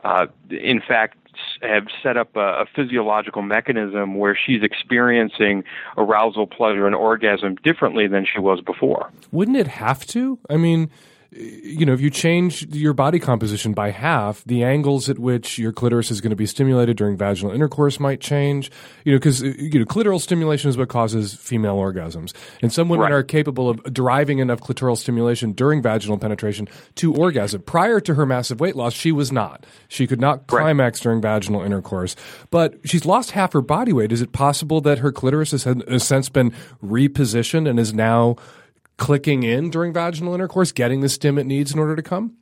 [0.04, 1.18] uh, in fact
[1.62, 5.64] have set up a, a physiological mechanism where she's experiencing
[5.98, 9.12] arousal, pleasure, and orgasm differently than she was before.
[9.32, 10.40] Wouldn't it have to?
[10.50, 10.90] I mean,
[11.34, 15.72] you know, if you change your body composition by half, the angles at which your
[15.72, 18.70] clitoris is going to be stimulated during vaginal intercourse might change.
[19.06, 22.90] You know, because uh, you know, clitoral stimulation is what causes female orgasms, and some
[22.90, 23.14] women right.
[23.14, 27.62] are capable of deriving enough clitoral stimulation during vaginal penetration to orgasm.
[27.62, 29.66] Prior to her massive weight loss, she was not.
[29.88, 31.04] She could not climax right.
[31.04, 32.18] during vaginal intercourse,
[32.50, 34.12] but she's lost half her body weight.
[34.12, 36.52] Is it possible that her clitoris has, a sense, been
[36.84, 38.36] repositioned and is now
[39.02, 42.38] clicking in during vaginal intercourse, getting the stim it needs in order to come?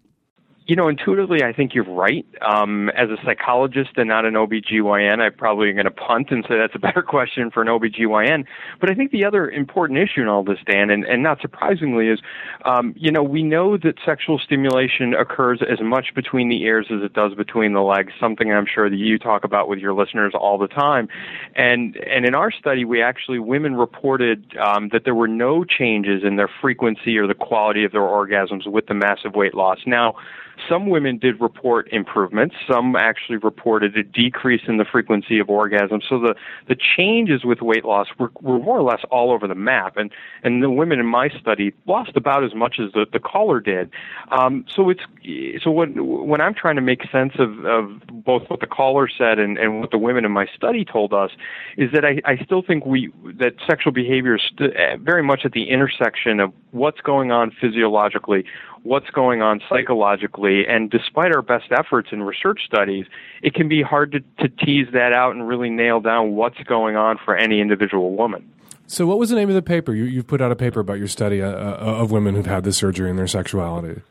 [0.70, 2.28] You know, intuitively, I think you're right.
[2.48, 6.60] Um, as a psychologist and not an OBGYN, I'm probably going to punt and say
[6.60, 8.46] that's a better question for an OBGYN.
[8.80, 12.10] But I think the other important issue in all this, Dan, and, and not surprisingly,
[12.10, 12.20] is,
[12.66, 17.02] um, you know, we know that sexual stimulation occurs as much between the ears as
[17.02, 20.34] it does between the legs, something I'm sure that you talk about with your listeners
[20.40, 21.08] all the time.
[21.56, 26.22] And, and in our study, we actually, women reported um, that there were no changes
[26.24, 29.80] in their frequency or the quality of their orgasms with the massive weight loss.
[29.88, 30.14] Now,
[30.68, 32.56] some women did report improvements.
[32.70, 36.04] Some actually reported a decrease in the frequency of orgasms.
[36.10, 36.36] So the,
[36.68, 39.98] the changes with weight loss were, were more or less all over the map.
[39.98, 40.12] And,
[40.44, 43.90] and the women in my study lost about as much as the, the caller did.
[44.32, 45.02] Um, so it's,
[45.64, 49.40] so when, when I'm trying to make sense of, of both what the caller said
[49.40, 51.32] and, and what the women in my study told us
[51.78, 55.52] is that I, I still think we, that sexual behavior is st- very much at
[55.52, 58.46] the intersection of what's going on physiologically,
[58.84, 60.66] what's going on psychologically.
[60.68, 63.06] And despite our best efforts in research studies,
[63.42, 66.96] it can be hard to, to tease that out and really nail down what's going
[66.96, 68.50] on for any individual woman.
[68.88, 69.94] So, what was the name of the paper?
[69.94, 72.64] You, you've put out a paper about your study uh, uh of women who've had
[72.64, 74.02] this surgery and their sexuality.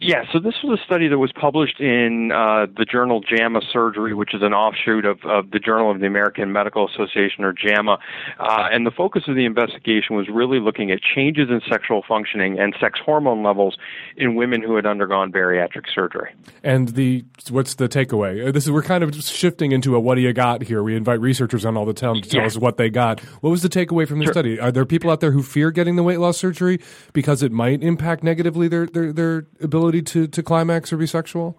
[0.00, 4.14] Yeah, so this was a study that was published in uh, the journal JAMA Surgery,
[4.14, 7.98] which is an offshoot of, of the Journal of the American Medical Association, or JAMA.
[8.38, 12.58] Uh, and the focus of the investigation was really looking at changes in sexual functioning
[12.58, 13.76] and sex hormone levels
[14.16, 16.30] in women who had undergone bariatric surgery.
[16.62, 18.46] And the what's the takeaway?
[18.46, 20.82] Uh, this is we're kind of shifting into a what do you got here.
[20.82, 22.46] We invite researchers on all the time to tell yeah.
[22.46, 23.20] us what they got.
[23.40, 24.34] What was the takeaway from the sure.
[24.34, 24.60] study?
[24.60, 26.80] Are there people out there who fear getting the weight loss surgery
[27.12, 31.56] because it might impact negatively their their, their ability to, to climax or be sexual?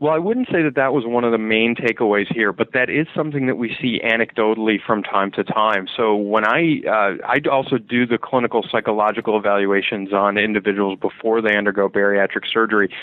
[0.00, 2.88] Well, I wouldn't say that that was one of the main takeaways here, but that
[2.88, 5.88] is something that we see anecdotally from time to time.
[5.96, 11.56] So when I uh, I also do the clinical psychological evaluations on individuals before they
[11.56, 12.94] undergo bariatric surgery,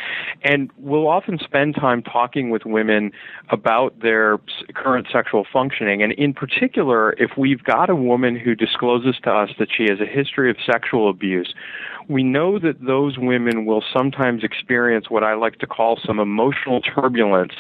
[0.41, 3.12] and we'll often spend time talking with women
[3.50, 4.38] about their
[4.74, 9.50] current sexual functioning, and in particular, if we've got a woman who discloses to us
[9.60, 11.54] that she has a history of sexual abuse
[12.08, 16.82] we know that those women will sometimes experience what I like to call some emotional
[16.82, 17.54] turbulence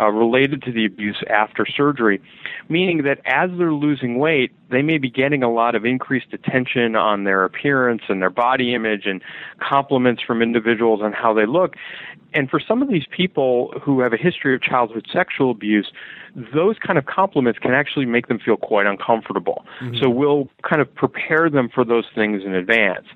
[0.00, 2.20] uh, related to the abuse after surgery,
[2.68, 6.96] meaning that as they're losing weight, they may be getting a lot of increased attention
[6.96, 9.22] on their appearance and their body image and
[9.60, 11.74] compliments from individuals on how they look.
[12.32, 15.92] And for some of these people who have a history of childhood sexual abuse,
[16.52, 19.64] those kind of compliments can actually make them feel quite uncomfortable.
[19.80, 20.02] Mm-hmm.
[20.02, 23.06] So we'll kind of prepare them for those things in advance.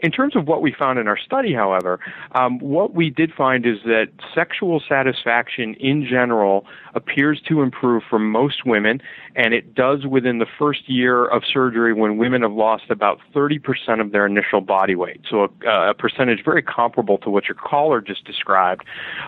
[0.00, 2.00] In terms of what we found in our study, however,
[2.32, 8.18] um, what we did find is that sexual satisfaction in general appears to improve for
[8.18, 9.00] most women,
[9.34, 14.00] and it does within the first year of surgery when women have lost about 30%
[14.00, 15.20] of their initial body weight.
[15.28, 18.84] So a, a percentage very comparable to what your caller just described.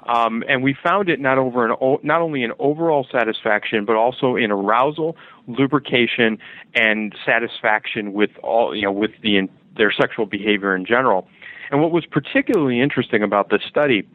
[0.08, 4.36] Um, and we found it not over an, not only in overall satisfaction, but also
[4.36, 6.38] in arousal, lubrication,
[6.74, 11.28] and satisfaction with all you know with the their sexual behavior in general.
[11.70, 14.06] And what was particularly interesting about this study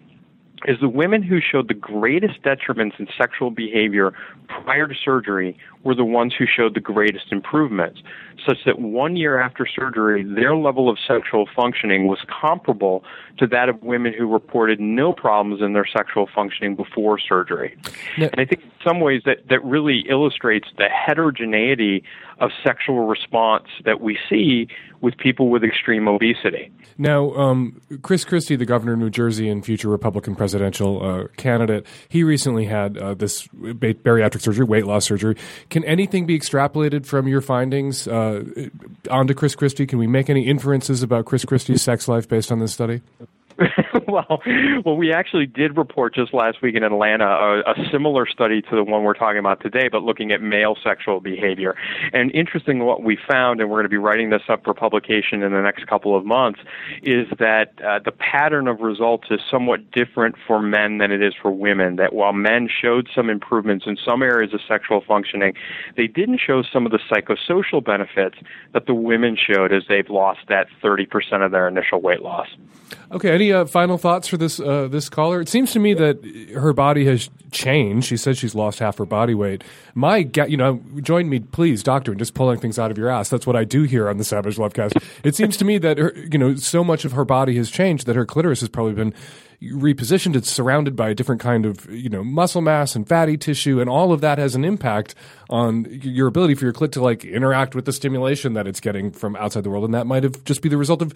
[0.65, 4.13] is the women who showed the greatest detriments in sexual behavior
[4.47, 8.01] prior to surgery were the ones who showed the greatest improvements,
[8.45, 13.03] such that one year after surgery, their level of sexual functioning was comparable
[13.37, 17.77] to that of women who reported no problems in their sexual functioning before surgery.
[18.17, 22.03] And I think in some ways that, that really illustrates the heterogeneity
[22.39, 24.67] of sexual response that we see
[24.99, 26.71] with people with extreme obesity.
[26.97, 31.85] Now, um, Chris Christie, the governor of New Jersey and future Republican presidential uh, candidate,
[32.09, 35.35] he recently had uh, this bariatric surgery, weight loss surgery.
[35.71, 38.43] Can anything be extrapolated from your findings uh,
[39.09, 39.87] onto Chris Christie?
[39.87, 43.01] Can we make any inferences about Chris Christie's sex life based on this study?
[44.07, 44.41] well,
[44.85, 48.75] well, we actually did report just last week in Atlanta a, a, similar study to
[48.75, 51.75] the one we're talking about today, but looking at male sexual behavior.
[52.13, 55.43] And interesting, what we found, and we're going to be writing this up for publication
[55.43, 56.59] in the next couple of months,
[57.03, 61.33] is that uh, the pattern of results is somewhat different for men than it is
[61.39, 61.97] for women.
[61.97, 65.53] That while men showed some improvements in some areas of sexual functioning,
[65.97, 68.37] they didn't show some of the psychosocial benefits
[68.73, 72.47] that the women showed as they've lost that 30% of their initial weight loss.
[73.11, 75.41] Okay, any uh, final thoughts for this uh, this caller?
[75.41, 76.23] It seems to me that
[76.55, 78.07] her body has changed.
[78.07, 79.63] She says she's lost half her body weight.
[79.93, 83.29] My, you know, join me, please, doctor, in just pulling things out of your ass.
[83.29, 85.01] That's what I do here on the Savage Lovecast.
[85.23, 88.05] It seems to me that her, you know, so much of her body has changed
[88.07, 89.13] that her clitoris has probably been
[89.61, 90.35] repositioned.
[90.35, 93.89] It's surrounded by a different kind of, you know, muscle mass and fatty tissue, and
[93.89, 95.13] all of that has an impact
[95.49, 99.11] on your ability for your clit to like interact with the stimulation that it's getting
[99.11, 99.85] from outside the world.
[99.85, 101.13] And that might have just be the result of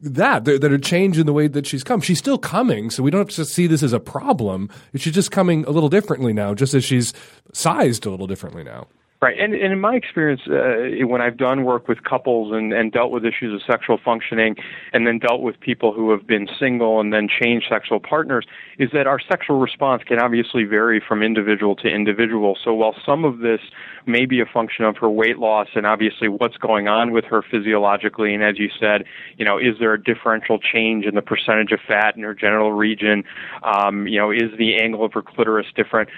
[0.00, 2.00] that that are change in the way that she's come.
[2.00, 4.68] She's still coming, so we don't have to see this as a problem.
[4.94, 7.12] She's just coming a little differently now, just as she's
[7.52, 8.88] sized a little differently now.
[9.24, 12.92] Right, and, and in my experience, uh, when I've done work with couples and, and
[12.92, 14.54] dealt with issues of sexual functioning,
[14.92, 18.44] and then dealt with people who have been single and then changed sexual partners,
[18.78, 22.58] is that our sexual response can obviously vary from individual to individual.
[22.62, 23.60] So while some of this
[24.04, 27.40] may be a function of her weight loss and obviously what's going on with her
[27.40, 29.04] physiologically, and as you said,
[29.38, 32.72] you know, is there a differential change in the percentage of fat in her genital
[32.72, 33.24] region?
[33.62, 36.10] Um, you know, is the angle of her clitoris different?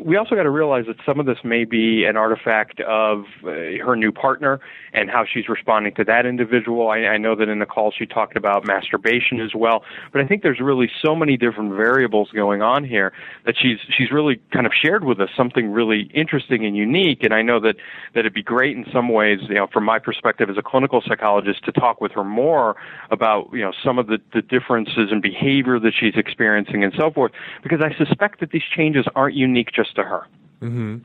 [0.00, 2.53] We also got to realize that some of this may be an artifact
[2.86, 3.48] of uh,
[3.84, 4.60] her new partner
[4.92, 6.88] and how she's responding to that individual.
[6.88, 10.26] I, I know that in the call she talked about masturbation as well, but I
[10.26, 13.12] think there's really so many different variables going on here
[13.44, 17.22] that she's she's really kind of shared with us something really interesting and unique.
[17.22, 17.76] And I know that
[18.14, 21.02] that it'd be great in some ways, you know, from my perspective as a clinical
[21.06, 22.76] psychologist, to talk with her more
[23.10, 27.10] about you know some of the, the differences in behavior that she's experiencing and so
[27.10, 27.32] forth,
[27.62, 30.26] because I suspect that these changes aren't unique just to her.
[30.62, 30.98] Mm-hmm.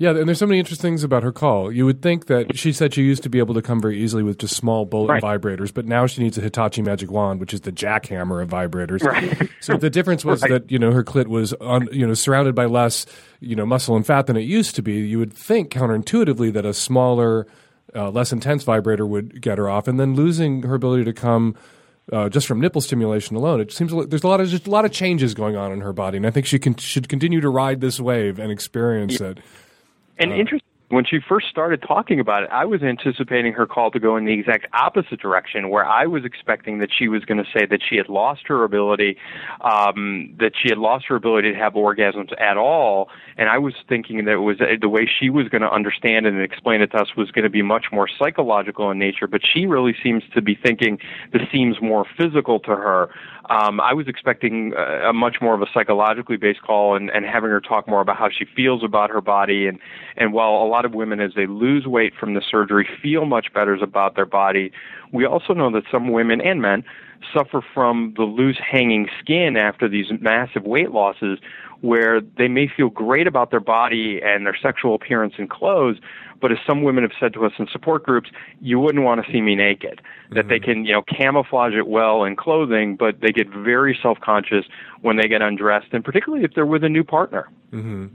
[0.00, 1.70] Yeah, and there's so many interesting things about her call.
[1.70, 4.22] You would think that she said she used to be able to come very easily
[4.22, 5.22] with just small bullet right.
[5.22, 9.02] vibrators, but now she needs a Hitachi Magic Wand, which is the jackhammer of vibrators.
[9.02, 9.50] Right.
[9.60, 10.52] So the difference was right.
[10.52, 13.04] that you know her clit was on, you know surrounded by less
[13.40, 14.94] you know muscle and fat than it used to be.
[14.94, 17.46] You would think counterintuitively that a smaller,
[17.94, 21.56] uh, less intense vibrator would get her off, and then losing her ability to come.
[22.10, 24.70] Uh, just from nipple stimulation alone, it seems like there's a lot of just a
[24.70, 27.40] lot of changes going on in her body, and I think she can, should continue
[27.40, 29.28] to ride this wave and experience yeah.
[29.28, 29.38] it.
[30.20, 33.92] And uh, interesting, when she first started talking about it, I was anticipating her call
[33.92, 37.38] to go in the exact opposite direction, where I was expecting that she was going
[37.38, 39.16] to say that she had lost her ability,
[39.60, 43.74] um, that she had lost her ability to have orgasms at all, and I was
[43.88, 46.88] thinking that it was the way she was going to understand it and explain it
[46.88, 49.28] to us was going to be much more psychological in nature.
[49.28, 50.98] But she really seems to be thinking
[51.32, 53.10] this seems more physical to her.
[53.48, 57.24] Um, I was expecting a, a much more of a psychologically based call and, and
[57.24, 59.66] having her talk more about how she feels about her body.
[59.66, 59.78] And
[60.16, 63.52] and while a lot of women as they lose weight from the surgery feel much
[63.52, 64.72] better about their body,
[65.12, 66.84] we also know that some women and men
[67.34, 71.38] suffer from the loose hanging skin after these massive weight losses
[71.80, 75.96] where they may feel great about their body and their sexual appearance in clothes,
[76.40, 79.32] but as some women have said to us in support groups, you wouldn't want to
[79.32, 80.00] see me naked.
[80.00, 80.34] Mm-hmm.
[80.34, 84.64] That they can, you know, camouflage it well in clothing, but they get very self-conscious
[85.02, 87.48] when they get undressed, and particularly if they're with a new partner.
[87.72, 88.06] Mm-hmm.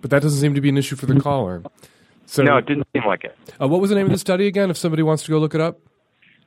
[0.00, 1.62] But that doesn't seem to be an issue for the caller.
[2.26, 3.36] So, no, it didn't seem like it.
[3.60, 4.70] Uh, what was the name of the study again?
[4.70, 5.78] If somebody wants to go look it up.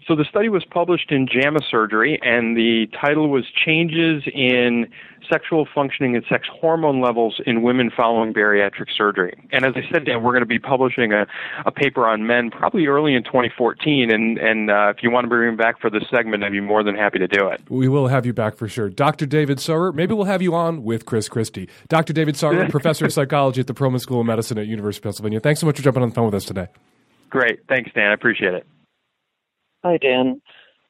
[0.07, 4.87] So the study was published in JAMA Surgery, and the title was Changes in
[5.27, 9.35] Sexual Functioning and Sex Hormone Levels in Women Following Bariatric Surgery.
[9.51, 11.25] And as I said, Dan, we're going to be publishing a,
[11.65, 14.11] a paper on men probably early in 2014.
[14.11, 16.61] And, and uh, if you want to bring me back for this segment, I'd be
[16.61, 17.61] more than happy to do it.
[17.69, 18.89] We will have you back for sure.
[18.89, 19.25] Dr.
[19.25, 21.67] David Sarwer, maybe we'll have you on with Chris Christie.
[21.87, 22.13] Dr.
[22.13, 25.39] David Sarwer, Professor of Psychology at the Perelman School of Medicine at University of Pennsylvania.
[25.39, 26.67] Thanks so much for jumping on the phone with us today.
[27.31, 27.61] Great.
[27.67, 28.11] Thanks, Dan.
[28.11, 28.67] I appreciate it.
[29.85, 30.41] Hi, Dan.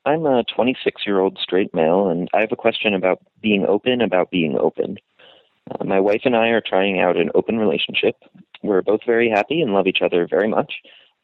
[0.05, 3.99] I'm a 26 year old straight male, and I have a question about being open
[3.99, 4.95] about being open.
[5.69, 8.15] Uh, my wife and I are trying out an open relationship.
[8.63, 10.75] We're both very happy and love each other very much.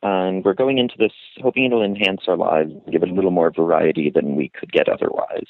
[0.03, 3.53] And we're going into this hoping it'll enhance our lives, give it a little more
[3.53, 5.47] variety than we could get otherwise.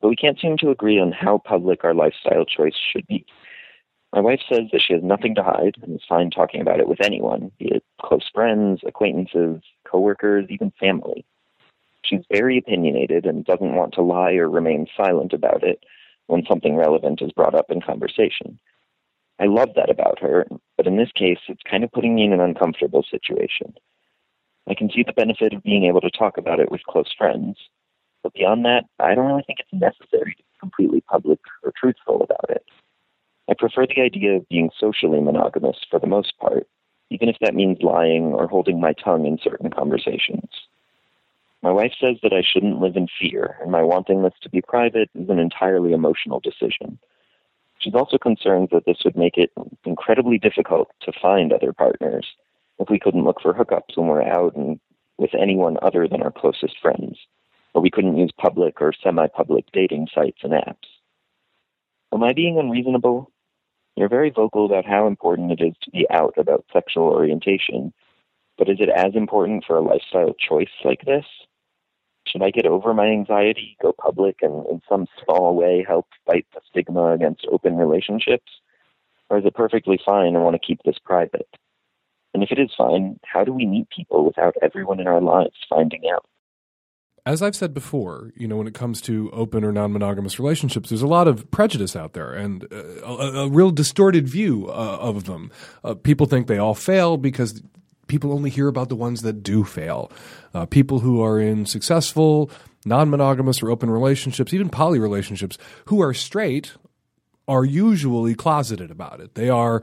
[0.00, 3.24] But we can't seem to agree on how public our lifestyle choice should be.
[4.12, 6.88] My wife says that she has nothing to hide and is fine talking about it
[6.88, 11.24] with anyone, be it close friends, acquaintances, coworkers, even family.
[12.04, 15.82] She's very opinionated and doesn't want to lie or remain silent about it
[16.26, 18.58] when something relevant is brought up in conversation.
[19.40, 20.46] I love that about her,
[20.76, 23.74] but in this case, it's kind of putting me in an uncomfortable situation.
[24.68, 27.56] I can see the benefit of being able to talk about it with close friends,
[28.22, 32.22] but beyond that, I don't really think it's necessary to be completely public or truthful
[32.22, 32.64] about it.
[33.48, 36.66] I prefer the idea of being socially monogamous for the most part,
[37.10, 40.48] even if that means lying or holding my tongue in certain conversations.
[41.64, 44.60] My wife says that I shouldn't live in fear, and my wanting this to be
[44.60, 46.98] private is an entirely emotional decision.
[47.78, 49.50] She's also concerned that this would make it
[49.86, 52.26] incredibly difficult to find other partners
[52.78, 54.78] if we couldn't look for hookups when we're out and
[55.16, 57.16] with anyone other than our closest friends,
[57.72, 60.90] or we couldn't use public or semi public dating sites and apps.
[62.12, 63.30] Am I being unreasonable?
[63.96, 67.94] You're very vocal about how important it is to be out about sexual orientation,
[68.58, 71.24] but is it as important for a lifestyle choice like this?
[72.34, 76.46] Should I get over my anxiety, go public, and in some small way help fight
[76.52, 78.50] the stigma against open relationships?
[79.30, 81.48] Or is it perfectly fine and want to keep this private?
[82.34, 85.54] And if it is fine, how do we meet people without everyone in our lives
[85.70, 86.26] finding out?
[87.26, 90.90] as I've said before, you know, when it comes to open or non monogamous relationships,
[90.90, 94.98] there's a lot of prejudice out there and uh, a, a, real distorted view uh,
[95.00, 95.50] of them.
[95.82, 97.62] Uh, people think they all fail because
[98.14, 100.08] people only hear about the ones that do fail.
[100.54, 102.48] Uh, people who are in successful,
[102.86, 106.74] non monogamous or open relationships, even poly relationships, who are straight,
[107.48, 109.34] are usually closeted about it.
[109.34, 109.82] They are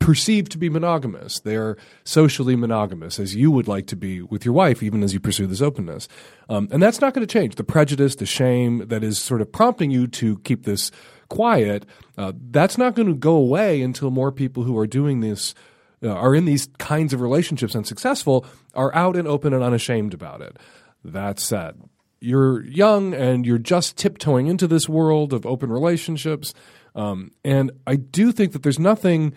[0.00, 1.38] perceived to be monogamous.
[1.38, 5.20] They're socially monogamous, as you would like to be with your wife, even as you
[5.20, 6.08] pursue this openness.
[6.48, 7.54] Um, and that's not going to change.
[7.54, 10.90] The prejudice, the shame that is sort of prompting you to keep this
[11.28, 11.86] quiet,
[12.18, 15.54] uh, that's not going to go away until more people who are doing this.
[16.02, 20.14] Uh, are in these kinds of relationships and successful are out and open and unashamed
[20.14, 20.56] about it.
[21.04, 21.78] That said,
[22.20, 26.54] you're young and you're just tiptoeing into this world of open relationships.
[26.94, 29.34] Um, and I do think that there's nothing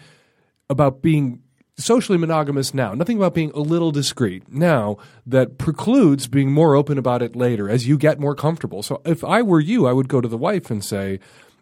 [0.70, 1.42] about being
[1.78, 6.98] socially monogamous now, nothing about being a little discreet now that precludes being more open
[6.98, 8.84] about it later as you get more comfortable.
[8.84, 11.20] So if I were you, I would go to the wife and say,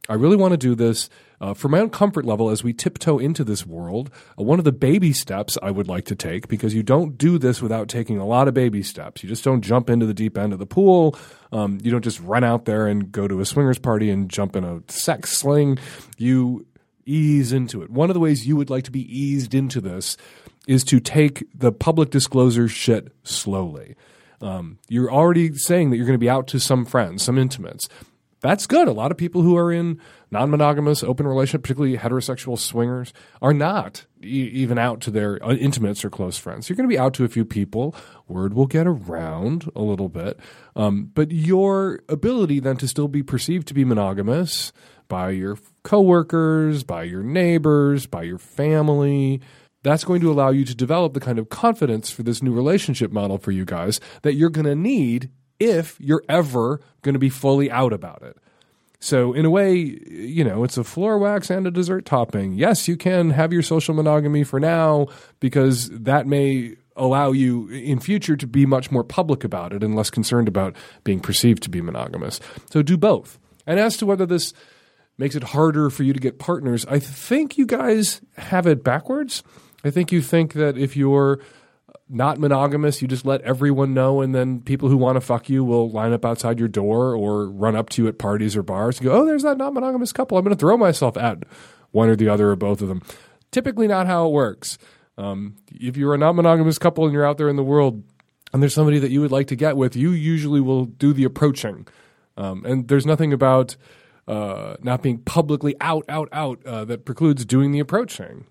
[0.10, 1.10] I really want to do this
[1.41, 4.09] uh, for my own comfort level as we tiptoe into this world.
[4.39, 7.37] Uh, one of the baby steps I would like to take, because you don't do
[7.37, 9.23] this without taking a lot of baby steps.
[9.23, 11.17] You just don't jump into the deep end of the pool.
[11.51, 14.55] Um, you don't just run out there and go to a swingers party and jump
[14.55, 15.79] in a sex sling.
[16.17, 16.65] You
[17.05, 17.89] ease into it.
[17.89, 20.15] One of the ways you would like to be eased into this
[20.67, 23.95] is to take the public disclosure shit slowly.
[24.41, 27.87] Um, you're already saying that you're going to be out to some friends, some intimates.
[28.41, 28.87] That's good.
[28.87, 29.99] A lot of people who are in
[30.31, 35.53] non monogamous, open relationship, particularly heterosexual swingers, are not e- even out to their uh,
[35.53, 36.67] intimates or close friends.
[36.67, 37.95] You're going to be out to a few people.
[38.27, 40.39] Word will get around a little bit.
[40.75, 44.73] Um, but your ability then to still be perceived to be monogamous
[45.07, 49.39] by your coworkers, by your neighbors, by your family.
[49.83, 53.11] That's going to allow you to develop the kind of confidence for this new relationship
[53.11, 55.29] model for you guys that you're going to need
[55.62, 58.38] if you're ever going to be fully out about it.
[58.99, 62.53] So, in a way, you know, it's a floor wax and a dessert topping.
[62.53, 65.07] Yes, you can have your social monogamy for now
[65.39, 69.95] because that may allow you in future to be much more public about it and
[69.95, 72.39] less concerned about being perceived to be monogamous.
[72.70, 73.39] So, do both.
[73.66, 74.53] And as to whether this
[75.18, 76.86] makes it harder for you to get partners.
[76.88, 79.43] I think you guys have it backwards.
[79.84, 81.39] I think you think that if you're
[82.12, 85.64] not monogamous, you just let everyone know, and then people who want to fuck you
[85.64, 88.97] will line up outside your door or run up to you at parties or bars
[88.97, 90.38] and go, Oh, there's that non monogamous couple.
[90.38, 91.43] I'm going to throw myself at
[91.91, 93.01] one or the other or both of them.
[93.51, 94.78] Typically, not how it works.
[95.18, 98.03] Um, if you're a non monogamous couple and you're out there in the world
[98.53, 101.24] and there's somebody that you would like to get with, you usually will do the
[101.24, 101.88] approaching.
[102.38, 103.76] Um, and there's nothing about
[104.28, 108.45] uh, not being publicly out, out, out uh, that precludes doing the approaching.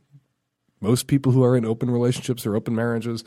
[0.80, 3.24] Most people who are in open relationships or open marriages,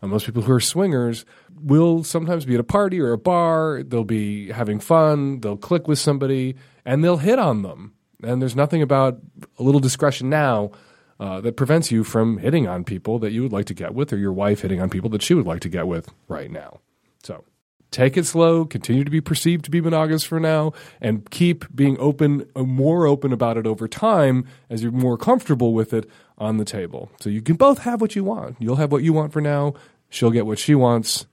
[0.00, 1.24] and most people who are swingers,
[1.60, 3.82] will sometimes be at a party or a bar.
[3.82, 5.40] They'll be having fun.
[5.40, 7.94] They'll click with somebody, and they'll hit on them.
[8.22, 9.18] And there's nothing about
[9.58, 10.70] a little discretion now
[11.18, 14.12] uh, that prevents you from hitting on people that you would like to get with,
[14.12, 16.80] or your wife hitting on people that she would like to get with right now.
[17.22, 17.44] So
[17.90, 21.96] take it slow, continue to be perceived to be monogamous for now, and keep being
[21.98, 26.08] open, uh, more open about it over time as you're more comfortable with it
[26.38, 27.10] on the table.
[27.20, 28.56] So you can both have what you want.
[28.58, 29.74] You'll have what you want for now.
[30.08, 31.26] She'll get what she wants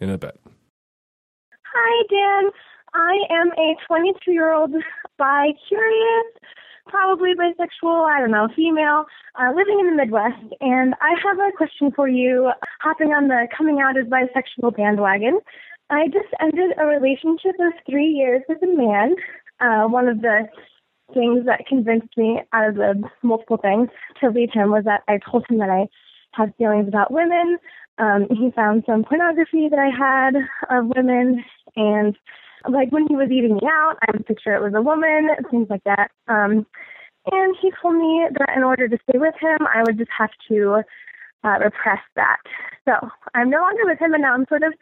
[0.00, 0.38] in a bit.
[1.64, 2.50] Hi, Dan.
[2.94, 4.72] I am a 22 year old
[5.18, 6.26] bi curious,
[6.86, 9.04] probably bisexual, I don't know, female,
[9.38, 10.42] uh, living in the Midwest.
[10.60, 12.50] And I have a question for you,
[12.80, 15.40] hopping on the coming out as bisexual bandwagon.
[15.90, 19.14] I just ended a relationship of three years with a man.
[19.60, 20.48] Uh, one of the
[21.14, 23.88] things that convinced me out of the multiple things
[24.20, 25.88] to leave him was that I told him that I
[26.32, 27.58] had feelings about women.
[27.96, 30.36] Um, he found some pornography that I had
[30.70, 31.42] of women,
[31.74, 32.16] and
[32.68, 35.68] like when he was eating me out, I would picture it was a woman, things
[35.70, 36.10] like that.
[36.28, 36.66] Um,
[37.32, 40.30] and he told me that in order to stay with him, I would just have
[40.48, 40.82] to
[41.44, 42.38] uh, repress that.
[42.84, 44.74] So I'm no longer with him, and now I'm sort of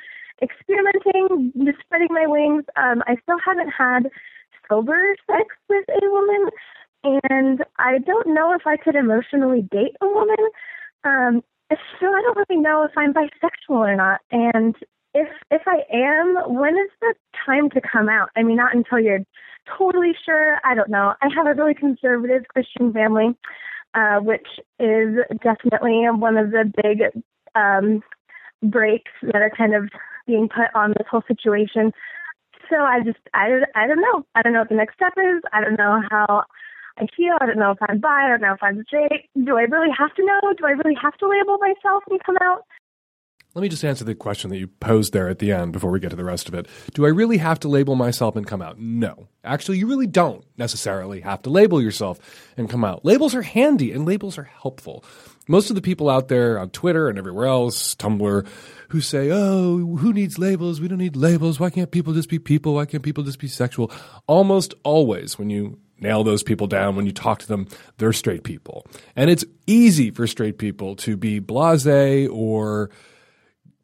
[0.42, 2.64] experimenting, just spreading my wings.
[2.76, 4.10] Um, I still haven't had
[4.68, 6.50] sober sex with a woman,
[7.30, 10.36] and I don't know if I could emotionally date a woman.
[11.04, 14.20] Um, so I don't really know if I'm bisexual or not.
[14.30, 14.76] And
[15.14, 17.14] if if I am, when is the
[17.44, 18.30] time to come out?
[18.36, 19.24] I mean, not until you're
[19.76, 20.58] totally sure.
[20.64, 21.14] I don't know.
[21.22, 23.36] I have a really conservative Christian family,
[23.94, 24.46] uh, which
[24.78, 27.02] is definitely one of the big
[27.54, 28.02] um,
[28.62, 29.88] breaks that are kind of
[30.26, 31.92] being put on this whole situation.
[32.70, 34.26] So I just, I, I don't know.
[34.34, 35.42] I don't know what the next step is.
[35.52, 36.42] I don't know how
[36.98, 37.36] I feel.
[37.40, 38.24] I don't know if I'm bi.
[38.24, 39.28] I don't know if I'm straight.
[39.34, 40.52] Do I really have to know?
[40.58, 42.62] Do I really have to label myself and come out?
[43.54, 45.98] Let me just answer the question that you posed there at the end before we
[45.98, 46.66] get to the rest of it.
[46.92, 48.78] Do I really have to label myself and come out?
[48.78, 49.28] No.
[49.44, 52.18] Actually, you really don't necessarily have to label yourself
[52.58, 53.02] and come out.
[53.02, 55.04] Labels are handy and labels are helpful.
[55.48, 58.46] Most of the people out there on Twitter and everywhere else, Tumblr,
[58.88, 60.80] who say, oh, who needs labels?
[60.80, 61.60] We don't need labels.
[61.60, 62.74] Why can't people just be people?
[62.74, 63.92] Why can't people just be sexual?
[64.26, 67.68] Almost always, when you nail those people down, when you talk to them,
[67.98, 68.86] they're straight people.
[69.14, 72.90] And it's easy for straight people to be blase or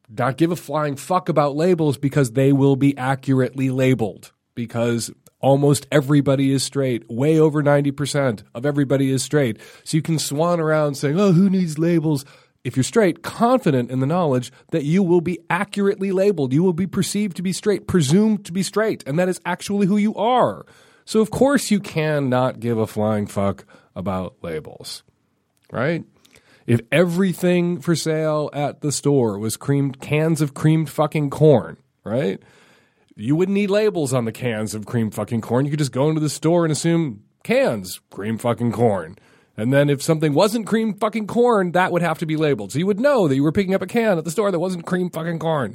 [0.08, 5.10] not give a flying fuck about labels because they will be accurately labeled because
[5.42, 7.08] almost everybody is straight.
[7.10, 9.58] Way over 90% of everybody is straight.
[9.84, 12.24] So you can swan around saying, oh, who needs labels?
[12.64, 16.52] If you're straight, confident in the knowledge that you will be accurately labeled.
[16.52, 19.88] You will be perceived to be straight, presumed to be straight, and that is actually
[19.88, 20.64] who you are.
[21.04, 23.64] So, of course, you cannot give a flying fuck
[23.96, 25.02] about labels,
[25.72, 26.04] right?
[26.64, 32.40] If everything for sale at the store was creamed cans of creamed fucking corn, right?
[33.14, 35.64] You wouldn't need labels on the cans of cream fucking corn.
[35.64, 39.18] You could just go into the store and assume cans, cream fucking corn.
[39.56, 42.72] And then if something wasn't cream fucking corn, that would have to be labeled.
[42.72, 44.58] So you would know that you were picking up a can at the store that
[44.58, 45.72] wasn't cream fucking corn.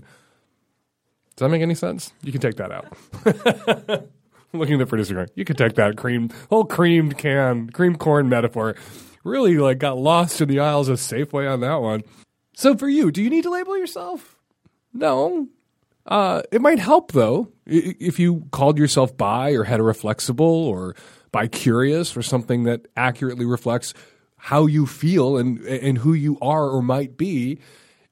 [1.36, 2.12] Does that make any sense?
[2.24, 2.98] You can take that out.
[4.54, 8.76] looking at the producer you can take that cream, whole creamed can, cream corn metaphor
[9.24, 12.04] really like got lost in the aisles of Safeway on that one.
[12.56, 14.36] So for you, do you need to label yourself?
[14.94, 15.48] No.
[16.08, 20.96] Uh, it might help though if you called yourself bi or heteroflexible or
[21.32, 23.94] bi curious or something that accurately reflects
[24.38, 27.60] how you feel and and who you are or might be.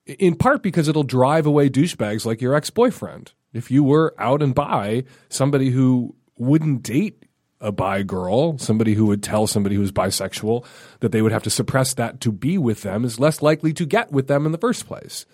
[0.06, 3.32] In part because it'll drive away douchebags like your ex boyfriend.
[3.54, 7.24] If you were out and bi, somebody who wouldn't date
[7.62, 10.66] a bi girl, somebody who would tell somebody who's bisexual
[11.00, 13.86] that they would have to suppress that to be with them is less likely to
[13.86, 15.26] get with them in the first place.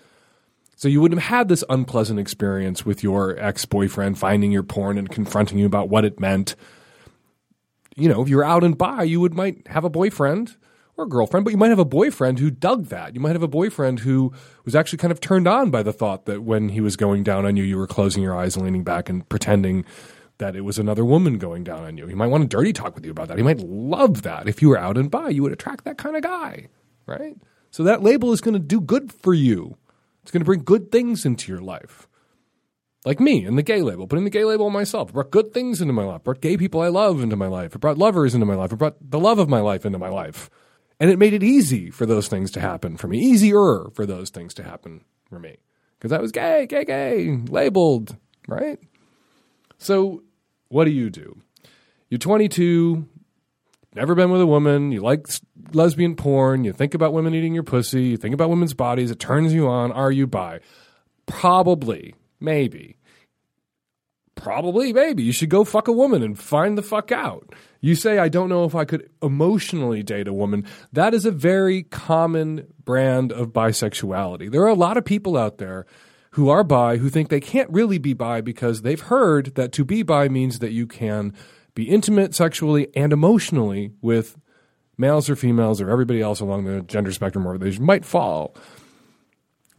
[0.81, 4.97] So you wouldn't have had this unpleasant experience with your ex boyfriend finding your porn
[4.97, 6.55] and confronting you about what it meant.
[7.95, 10.57] You know, if you're out and bi, you would might have a boyfriend
[10.97, 13.13] or a girlfriend, but you might have a boyfriend who dug that.
[13.13, 14.33] You might have a boyfriend who
[14.65, 17.45] was actually kind of turned on by the thought that when he was going down
[17.45, 19.85] on you, you were closing your eyes and leaning back and pretending
[20.39, 22.07] that it was another woman going down on you.
[22.07, 23.37] He might want to dirty talk with you about that.
[23.37, 24.49] He might love that.
[24.49, 26.69] If you were out and bi, you would attract that kind of guy,
[27.05, 27.37] right?
[27.69, 29.77] So that label is going to do good for you.
[30.21, 32.07] It's going to bring good things into your life.
[33.03, 35.09] Like me and the gay label, putting the gay label on myself.
[35.09, 36.17] It brought good things into my life.
[36.17, 37.73] It brought gay people I love into my life.
[37.73, 38.71] It brought lovers into my life.
[38.71, 40.49] It brought the love of my life into my life.
[40.99, 43.17] And it made it easy for those things to happen for me.
[43.17, 45.57] Easier for those things to happen for me.
[45.97, 48.15] Because I was gay, gay, gay, labeled,
[48.47, 48.77] right?
[49.79, 50.21] So
[50.67, 51.41] what do you do?
[52.09, 53.07] You're 22,
[53.95, 55.27] never been with a woman, you like
[55.73, 59.19] lesbian porn, you think about women eating your pussy, you think about women's bodies, it
[59.19, 59.91] turns you on.
[59.91, 60.59] Are you bi?
[61.25, 62.97] Probably, maybe.
[64.35, 65.23] Probably, maybe.
[65.23, 67.53] You should go fuck a woman and find the fuck out.
[67.79, 70.65] You say, I don't know if I could emotionally date a woman.
[70.93, 74.51] That is a very common brand of bisexuality.
[74.51, 75.85] There are a lot of people out there
[76.31, 79.83] who are bi who think they can't really be bi because they've heard that to
[79.83, 81.33] be bi means that you can
[81.73, 84.37] be intimate sexually and emotionally with
[84.97, 88.55] males or females or everybody else along the gender spectrum where they might fall.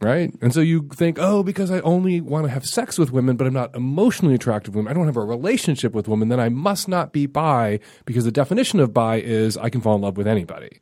[0.01, 0.33] Right?
[0.41, 3.47] And so you think, oh, because I only want to have sex with women, but
[3.47, 6.49] I'm not emotionally attracted to women, I don't have a relationship with women, then I
[6.49, 10.17] must not be bi because the definition of bi is I can fall in love
[10.17, 10.81] with anybody.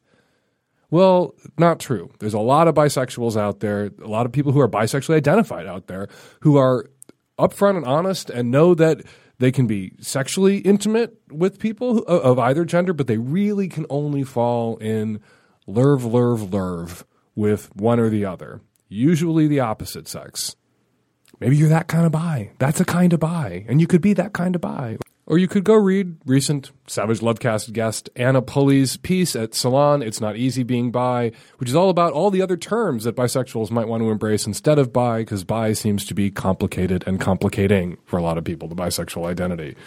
[0.90, 2.12] Well, not true.
[2.20, 5.68] There's a lot of bisexuals out there, a lot of people who are bisexually identified
[5.68, 6.10] out there
[6.42, 6.90] who are
[7.40, 9.04] upfront and honest and know that
[9.42, 14.24] they can be sexually intimate with people of either gender, but they really can only
[14.24, 15.20] fall in
[15.68, 17.04] lerv, lerv, lerv
[17.36, 20.56] with one or the other, usually the opposite sex.
[21.40, 22.52] Maybe you're that kind of bi.
[22.60, 24.98] That's a kind of bi, and you could be that kind of bi.
[25.32, 30.20] Or you could go read recent Savage Lovecast guest Anna Pulley's piece at Salon, It's
[30.20, 33.88] Not Easy Being Bi, which is all about all the other terms that bisexuals might
[33.88, 38.18] want to embrace instead of bi, because bi seems to be complicated and complicating for
[38.18, 39.78] a lot of people, the bisexual identity.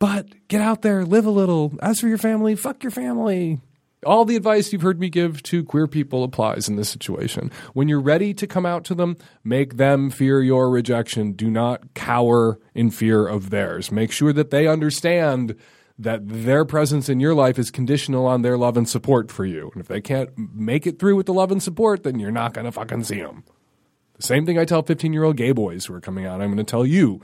[0.00, 1.72] But get out there, live a little.
[1.80, 3.60] As for your family, fuck your family
[4.04, 7.50] all the advice you've heard me give to queer people applies in this situation.
[7.72, 11.32] When you're ready to come out to them, make them fear your rejection.
[11.32, 13.90] Do not cower in fear of theirs.
[13.90, 15.56] Make sure that they understand
[15.98, 19.70] that their presence in your life is conditional on their love and support for you.
[19.72, 22.52] And if they can't make it through with the love and support, then you're not
[22.52, 23.44] going to fucking see them.
[24.14, 26.48] The same thing I tell 15 year old gay boys who are coming out, I'm
[26.48, 27.20] going to tell you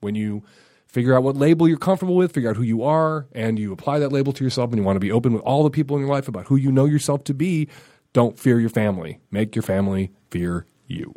[0.00, 0.42] when you
[0.88, 3.98] figure out what label you're comfortable with, figure out who you are, and you apply
[3.98, 6.02] that label to yourself and you want to be open with all the people in
[6.02, 7.68] your life about who you know yourself to be,
[8.12, 9.20] don't fear your family.
[9.30, 11.12] Make your family fear you.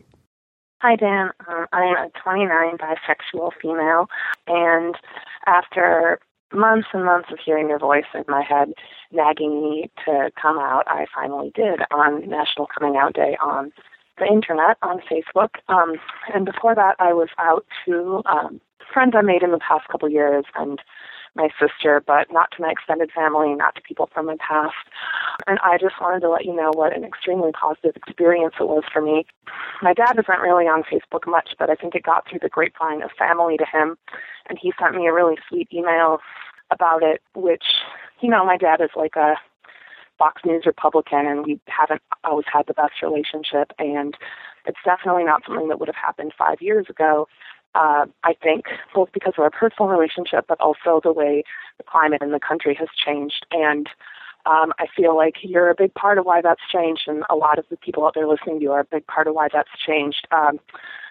[0.82, 1.30] Hi, Dan.
[1.47, 4.07] Um, I am a 29 bisexual female,
[4.47, 4.95] and
[5.45, 6.19] after
[6.53, 8.74] months and months of hearing your voice in my head
[9.11, 13.72] nagging me to come out, I finally did on National Coming Out Day on
[14.17, 15.49] the internet, on Facebook.
[15.69, 15.95] Um,
[16.34, 18.59] and before that, I was out to um,
[18.91, 20.79] friends I made in the past couple years and
[21.35, 24.75] my sister, but not to my extended family, not to people from my past.
[25.47, 28.83] And I just wanted to let you know what an extremely positive experience it was
[28.91, 29.25] for me.
[29.81, 33.01] My dad isn't really on Facebook much, but I think it got through the grapevine
[33.01, 33.97] of family to him.
[34.49, 36.19] And he sent me a really sweet email
[36.69, 37.63] about it, which,
[38.19, 39.35] you know, my dad is like a
[40.17, 43.71] Fox News Republican, and we haven't always had the best relationship.
[43.79, 44.15] And
[44.65, 47.27] it's definitely not something that would have happened five years ago
[47.76, 51.43] uh, I think, both because of our personal relationship, but also the way
[51.78, 53.45] the climate in the country has changed.
[53.51, 53.88] And
[54.45, 57.59] um, I feel like you're a big part of why that's changed, and a lot
[57.59, 59.69] of the people out there listening to you are a big part of why that's
[59.86, 60.28] changed.
[60.32, 60.59] Um,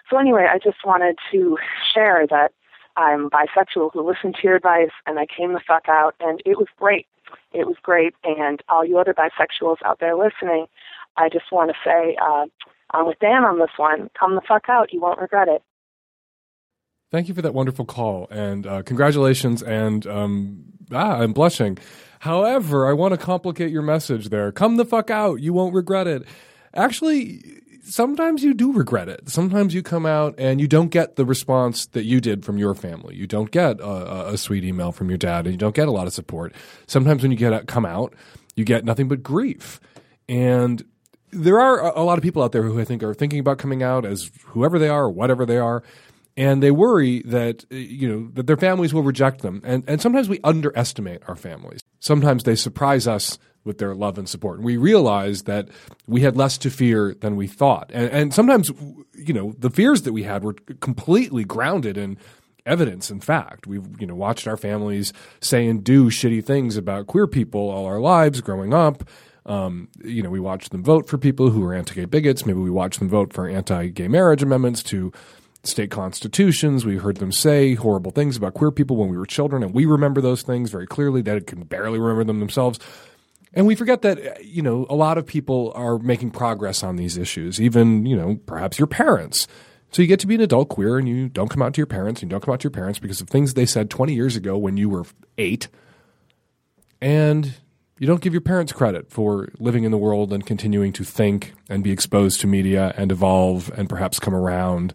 [0.09, 1.57] so, anyway, I just wanted to
[1.93, 2.51] share that
[2.97, 6.57] I'm bisexual who listened to your advice, and I came the fuck out, and it
[6.57, 7.07] was great.
[7.53, 8.13] It was great.
[8.23, 10.67] And all you other bisexuals out there listening,
[11.17, 12.45] I just want to say, uh,
[12.91, 14.09] I'm with Dan on this one.
[14.19, 14.91] Come the fuck out.
[14.91, 15.63] You won't regret it.
[17.11, 19.61] Thank you for that wonderful call and uh, congratulations.
[19.61, 21.77] And um, ah, I'm blushing.
[22.19, 24.51] However, I want to complicate your message there.
[24.53, 25.41] Come the fuck out.
[25.41, 26.23] You won't regret it.
[26.73, 27.43] Actually,
[27.83, 29.27] sometimes you do regret it.
[29.27, 32.73] Sometimes you come out and you don't get the response that you did from your
[32.73, 33.15] family.
[33.15, 35.91] You don't get a, a sweet email from your dad, and you don't get a
[35.91, 36.53] lot of support.
[36.87, 38.13] Sometimes when you get come out,
[38.55, 39.81] you get nothing but grief.
[40.29, 40.81] And
[41.31, 43.83] there are a lot of people out there who I think are thinking about coming
[43.83, 45.83] out as whoever they are or whatever they are
[46.37, 49.61] and they worry that uh, you know that their families will reject them.
[49.63, 51.81] And and sometimes we underestimate our families.
[51.99, 54.57] Sometimes they surprise us with their love and support.
[54.57, 55.69] And we realize that
[56.07, 57.91] we had less to fear than we thought.
[57.93, 58.71] And, and sometimes
[59.13, 62.17] you know the fears that we had were completely grounded in
[62.65, 63.67] evidence and fact.
[63.67, 67.85] We've you know watched our families say and do shitty things about queer people all
[67.85, 69.03] our lives growing up.
[69.43, 72.45] Um, you know, we watched them vote for people who are anti-gay bigots.
[72.45, 75.11] Maybe we watched them vote for anti-gay marriage amendments to
[75.63, 76.85] state constitutions.
[76.85, 79.85] We heard them say horrible things about queer people when we were children, and we
[79.85, 81.21] remember those things very clearly.
[81.21, 82.79] They can barely remember them themselves.
[83.53, 86.95] And we forget that, uh, you know, a lot of people are making progress on
[86.95, 89.47] these issues, even, you know, perhaps your parents.
[89.91, 91.87] So you get to be an adult queer and you don't come out to your
[91.87, 94.13] parents, and you don't come out to your parents because of things they said 20
[94.13, 95.03] years ago when you were
[95.37, 95.67] eight.
[97.01, 97.55] And
[97.99, 101.53] you don't give your parents credit for living in the world and continuing to think
[101.69, 104.93] and be exposed to media and evolve and perhaps come around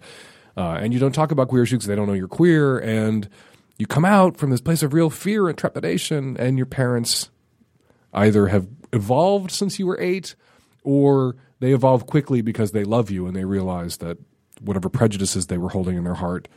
[0.56, 3.28] uh, and you don't talk about queer issues because they don't know you're queer, and
[3.78, 7.30] you come out from this place of real fear and trepidation, and your parents
[8.14, 10.34] either have evolved since you were eight,
[10.82, 14.18] or they evolve quickly because they love you and they realize that
[14.60, 16.48] whatever prejudices they were holding in their heart,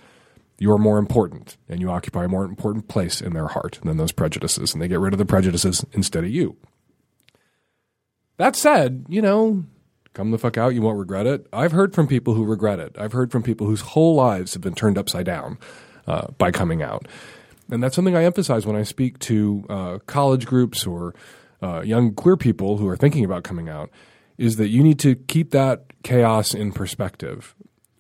[0.58, 3.97] you are more important, and you occupy a more important place in their heart than
[3.97, 6.58] those prejudices, and they get rid of the prejudices instead of you.
[8.38, 9.66] That said, you know,
[10.20, 10.74] come the fuck out.
[10.74, 11.47] You won't regret it.
[11.53, 12.93] I've heard from people who regret it.
[12.99, 15.57] I've heard from people whose whole lives have been turned upside down
[16.07, 17.07] uh, by coming out.
[17.72, 21.15] And that's something I emphasize when I speak to uh, college groups or
[21.63, 23.91] uh, young queer people who are thinking about coming out
[24.38, 27.55] is that you need to keep that chaos in perspective.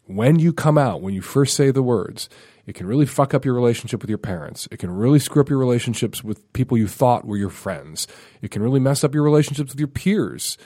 [0.05, 2.27] When you come out, when you first say the words,
[2.65, 4.67] it can really fuck up your relationship with your parents.
[4.71, 8.09] It can really screw up your relationships with people you thought were your friends.
[8.41, 10.57] It can really mess up your relationships with your peers.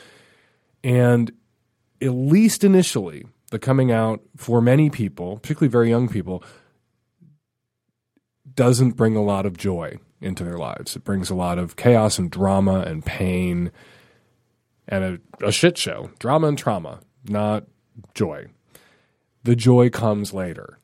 [0.84, 1.32] And
[2.04, 6.43] at least initially, the coming out for many people, particularly very young people,
[8.54, 10.95] doesn't bring a lot of joy into their lives.
[10.95, 13.72] It brings a lot of chaos and drama and pain
[14.88, 16.12] and a, a shit show.
[16.20, 17.66] Drama and trauma, not
[18.14, 18.47] joy.
[19.43, 20.80] The joy comes later.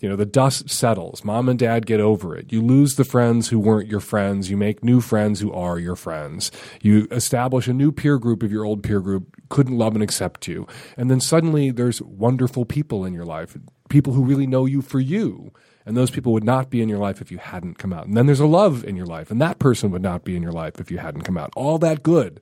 [0.00, 1.24] You know, the dust settles.
[1.24, 2.52] Mom and dad get over it.
[2.52, 4.48] You lose the friends who weren't your friends.
[4.48, 6.52] You make new friends who are your friends.
[6.80, 10.46] You establish a new peer group if your old peer group couldn't love and accept
[10.46, 10.68] you.
[10.96, 13.56] And then suddenly there's wonderful people in your life,
[13.88, 15.52] people who really know you for you.
[15.84, 18.06] And those people would not be in your life if you hadn't come out.
[18.06, 20.42] And then there's a love in your life, and that person would not be in
[20.42, 21.50] your life if you hadn't come out.
[21.56, 22.40] All that good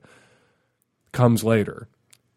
[1.13, 1.87] comes later.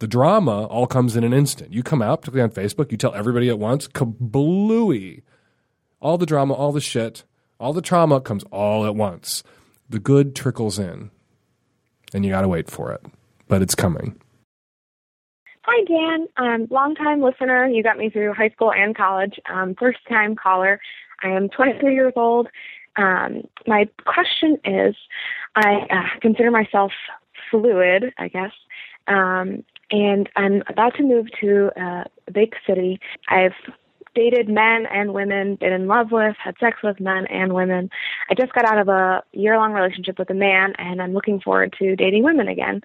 [0.01, 1.75] The drama all comes in an instant.
[1.75, 5.23] You come out, particularly on Facebook, you tell everybody at once, kablooey.
[6.01, 7.25] All the drama, all the shit,
[7.59, 9.43] all the trauma comes all at once.
[9.91, 11.11] The good trickles in,
[12.15, 13.05] and you got to wait for it,
[13.47, 14.19] but it's coming.
[15.65, 16.27] Hi, Dan.
[16.39, 17.67] Um, long time listener.
[17.67, 19.39] You got me through high school and college.
[19.53, 20.81] Um, first time caller.
[21.23, 22.49] I am 23 years old.
[22.97, 24.97] Um, my question is
[25.55, 26.93] I uh, consider myself
[27.51, 28.53] fluid, I guess.
[29.07, 33.01] Um, and I'm about to move to uh, a big city.
[33.29, 33.55] I've
[34.15, 37.91] dated men and women, been in love with, had sex with men and women.
[38.29, 41.41] I just got out of a year long relationship with a man, and I'm looking
[41.41, 42.83] forward to dating women again.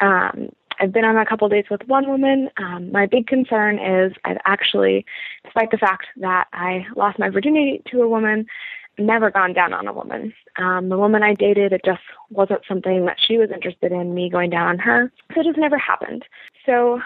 [0.00, 2.50] Um, I've been on a couple dates with one woman.
[2.56, 5.04] Um, my big concern is I've actually,
[5.44, 8.46] despite the fact that I lost my virginity to a woman,
[8.98, 10.32] never gone down on a woman.
[10.56, 14.28] Um, the woman I dated, it just wasn't something that she was interested in me
[14.28, 15.12] going down on her.
[15.34, 16.24] So it just never happened.
[16.66, 17.00] So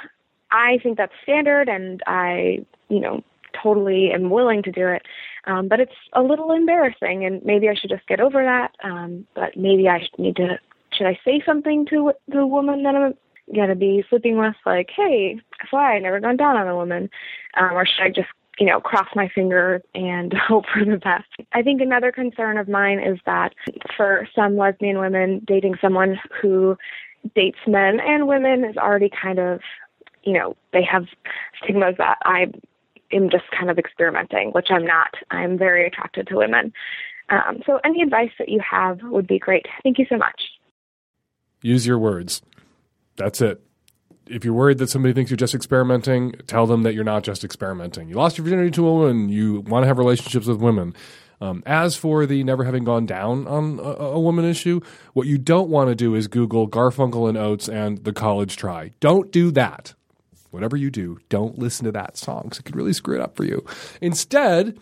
[0.51, 3.23] I think that's standard, and I, you know,
[3.61, 5.03] totally am willing to do it.
[5.47, 8.73] Um, but it's a little embarrassing, and maybe I should just get over that.
[8.83, 10.59] Um, but maybe I need to.
[10.93, 13.15] Should I say something to the woman that I'm
[13.55, 15.41] gonna be sleeping with, like, "Hey,
[15.73, 17.11] FYI, I never gone down on a woman,"
[17.55, 18.29] um, or should I just
[18.59, 21.29] you know, cross my fingers and hope for the best.
[21.53, 23.55] I think another concern of mine is that
[23.97, 26.77] for some lesbian women, dating someone who
[27.35, 29.61] dates men and women is already kind of,
[30.25, 31.07] you know, they have
[31.63, 32.47] stigmas that I
[33.13, 35.15] am just kind of experimenting, which I'm not.
[35.31, 36.73] I'm very attracted to women.
[37.29, 39.67] Um, so any advice that you have would be great.
[39.83, 40.41] Thank you so much.
[41.63, 42.43] Use your words.
[43.17, 43.63] That's it.
[44.27, 47.45] If you're worried that somebody thinks you're just experimenting, tell them that you're not just
[47.45, 48.09] experimenting.
[48.09, 49.29] You lost your virginity to a woman.
[49.29, 50.95] You want to have relationships with women.
[51.41, 54.81] Um, as for the never having gone down on a, a woman issue,
[55.13, 58.93] what you don't want to do is Google Garfunkel and Oates and the college try.
[59.01, 59.95] Don't do that.
[60.53, 63.37] Whatever you do, don't listen to that song because it could really screw it up
[63.37, 63.65] for you.
[64.01, 64.79] Instead,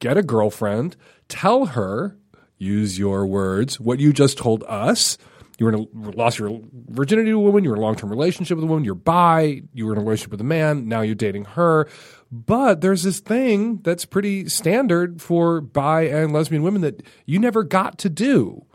[0.00, 0.96] get a girlfriend,
[1.28, 2.18] tell her,
[2.58, 5.16] use your words, what you just told us.
[5.62, 7.62] You were in a, lost your virginity to a woman.
[7.62, 8.84] You were in a long term relationship with a woman.
[8.84, 9.62] You're bi.
[9.72, 10.88] You were in a relationship with a man.
[10.88, 11.88] Now you're dating her.
[12.32, 17.62] But there's this thing that's pretty standard for bi and lesbian women that you never
[17.62, 18.66] got to do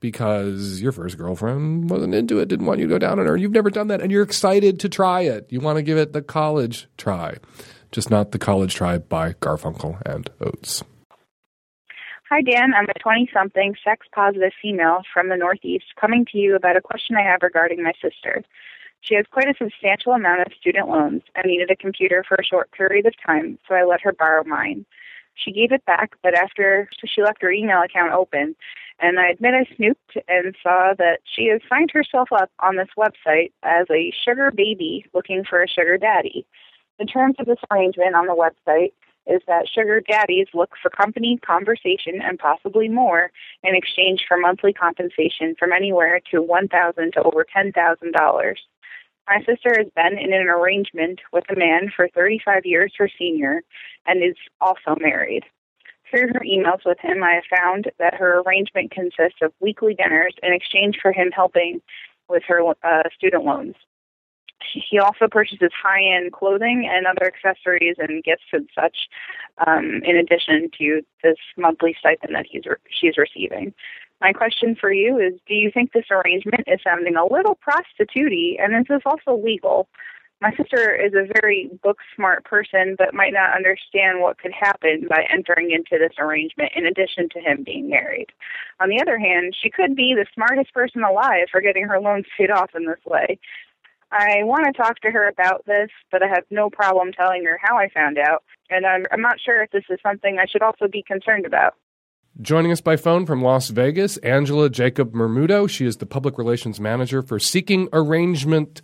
[0.00, 3.38] because your first girlfriend wasn't into it, didn't want you to go down on her.
[3.38, 5.46] You've never done that, and you're excited to try it.
[5.48, 7.38] You want to give it the college try,
[7.92, 10.84] just not the college try by Garfunkel and Oates.
[12.32, 12.74] Hi, Dan.
[12.74, 16.80] I'm a 20 something sex positive female from the Northeast coming to you about a
[16.80, 18.44] question I have regarding my sister.
[19.00, 22.44] She has quite a substantial amount of student loans and needed a computer for a
[22.44, 24.86] short period of time, so I let her borrow mine.
[25.34, 28.54] She gave it back, but after she left her email account open,
[29.00, 32.90] and I admit I snooped and saw that she has signed herself up on this
[32.96, 36.46] website as a sugar baby looking for a sugar daddy.
[37.00, 38.92] The terms of this arrangement on the website
[39.26, 43.30] is that sugar daddies look for company, conversation, and possibly more
[43.62, 48.60] in exchange for monthly compensation from anywhere to one thousand to over ten thousand dollars.
[49.28, 53.62] My sister has been in an arrangement with a man for 35 years her senior
[54.04, 55.44] and is also married.
[56.10, 60.34] Through her emails with him, I have found that her arrangement consists of weekly dinners
[60.42, 61.80] in exchange for him helping
[62.28, 63.76] with her uh, student loans.
[64.72, 69.08] He also purchases high end clothing and other accessories and gifts and such,
[69.66, 73.74] um, in addition to this monthly stipend that he's re- she's receiving.
[74.20, 78.58] My question for you is Do you think this arrangement is sounding a little prostitute
[78.58, 79.88] and is this also legal?
[80.42, 85.06] My sister is a very book smart person, but might not understand what could happen
[85.06, 88.28] by entering into this arrangement in addition to him being married.
[88.80, 92.24] On the other hand, she could be the smartest person alive for getting her loans
[92.38, 93.38] paid off in this way.
[94.12, 97.58] I want to talk to her about this, but I have no problem telling her
[97.62, 100.62] how I found out, and I'm, I'm not sure if this is something I should
[100.62, 101.74] also be concerned about.
[102.40, 105.66] Joining us by phone from Las Vegas, Angela Jacob Bermudo.
[105.66, 108.82] She is the public relations manager for Seeking Arrangement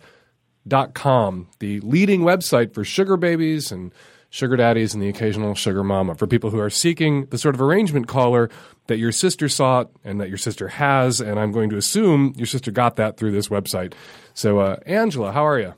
[0.93, 3.93] com, the leading website for sugar babies and
[4.29, 7.61] sugar daddies and the occasional sugar mama for people who are seeking the sort of
[7.61, 8.49] arrangement caller
[8.87, 11.21] that your sister sought and that your sister has.
[11.21, 13.93] And I'm going to assume your sister got that through this website.
[14.33, 15.73] So, uh, Angela, how are you?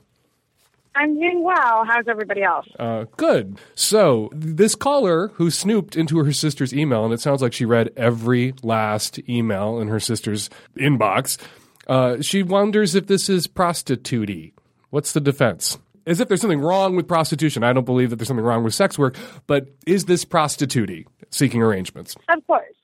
[0.94, 1.84] I'm doing well.
[1.86, 2.66] How's everybody else?
[2.78, 3.58] Uh, good.
[3.74, 7.90] So, this caller who snooped into her sister's email, and it sounds like she read
[7.96, 11.38] every last email in her sister's inbox,
[11.86, 14.52] uh, she wonders if this is prostitute
[14.90, 15.78] What's the defense?
[16.10, 17.62] As if there's something wrong with prostitution.
[17.62, 19.14] I don't believe that there's something wrong with sex work,
[19.46, 22.16] but is this prostitute seeking arrangements?
[22.28, 22.74] Of course.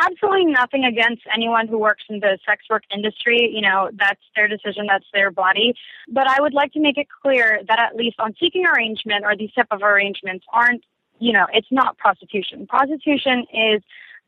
[0.00, 3.50] Absolutely nothing against anyone who works in the sex work industry.
[3.52, 5.74] You know, that's their decision, that's their body.
[6.08, 9.36] But I would like to make it clear that at least on seeking arrangement or
[9.36, 10.84] these type of arrangements aren't,
[11.18, 12.68] you know, it's not prostitution.
[12.68, 13.82] Prostitution is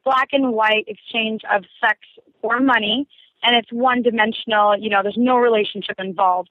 [0.05, 2.01] black and white exchange of sex
[2.43, 3.07] for money
[3.43, 6.51] and it's one dimensional, you know, there's no relationship involved.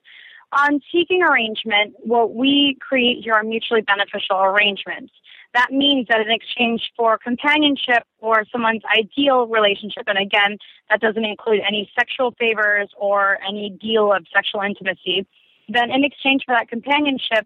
[0.54, 5.12] On seeking arrangement, what we create here are mutually beneficial arrangements.
[5.54, 10.58] That means that in exchange for companionship or someone's ideal relationship, and again,
[10.90, 15.26] that doesn't include any sexual favors or any deal of sexual intimacy,
[15.68, 17.46] then in exchange for that companionship,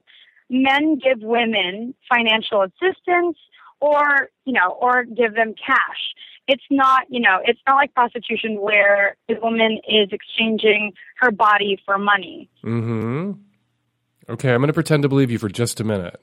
[0.50, 3.38] men give women financial assistance
[3.80, 6.14] or, you know, or give them cash.
[6.52, 10.92] It's not, you know, it's not like prostitution where the woman is exchanging
[11.22, 12.50] her body for money.
[12.66, 13.32] Mm-hmm.
[14.30, 16.20] Okay, I'm going to pretend to believe you for just a minute.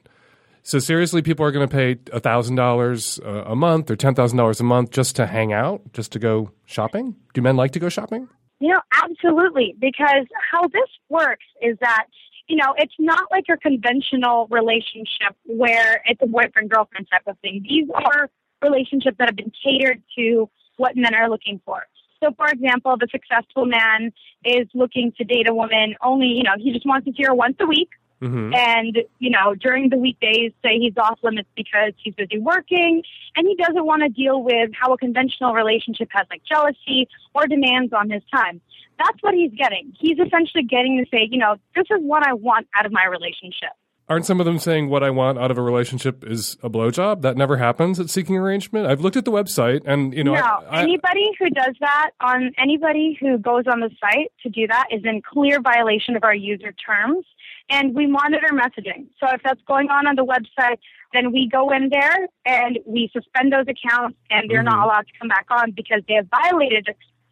[0.61, 4.37] So seriously, people are going to pay thousand dollars uh, a month or ten thousand
[4.37, 7.15] dollars a month just to hang out, just to go shopping.
[7.33, 8.27] Do men like to go shopping?
[8.59, 9.75] You know, absolutely.
[9.79, 12.05] Because how this works is that,
[12.47, 17.39] you know, it's not like your conventional relationship where it's a boyfriend girlfriend type of
[17.39, 17.63] thing.
[17.67, 18.29] These are
[18.61, 21.85] relationships that have been catered to what men are looking for.
[22.21, 24.11] So, for example, the successful man
[24.43, 27.33] is looking to date a woman only, you know, he just wants to see her
[27.33, 27.89] once a week.
[28.21, 28.53] Mm-hmm.
[28.53, 33.01] And, you know, during the weekdays, say he's off limits because he's busy working
[33.37, 37.47] and he doesn't want to deal with how a conventional relationship has like jealousy or
[37.47, 38.59] demands on his time.
[38.97, 39.93] That's what he's getting.
[39.97, 43.05] He's essentially getting to say, you know, this is what I want out of my
[43.05, 43.71] relationship.
[44.09, 47.21] Aren't some of them saying what I want out of a relationship is a blowjob?
[47.21, 48.87] That never happens at Seeking Arrangement.
[48.87, 52.09] I've looked at the website, and you know, no, I, I, anybody who does that
[52.19, 56.23] on anybody who goes on the site to do that is in clear violation of
[56.23, 57.23] our user terms,
[57.69, 59.07] and we monitor messaging.
[59.19, 60.79] So if that's going on on the website,
[61.13, 64.65] then we go in there and we suspend those accounts, and they're Mm-hmm.
[64.75, 66.87] not allowed to come back on because they have violated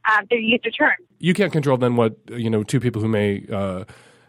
[0.05, 1.03] uh, their user terms.
[1.19, 3.83] you can't control then what you know two people who may uh,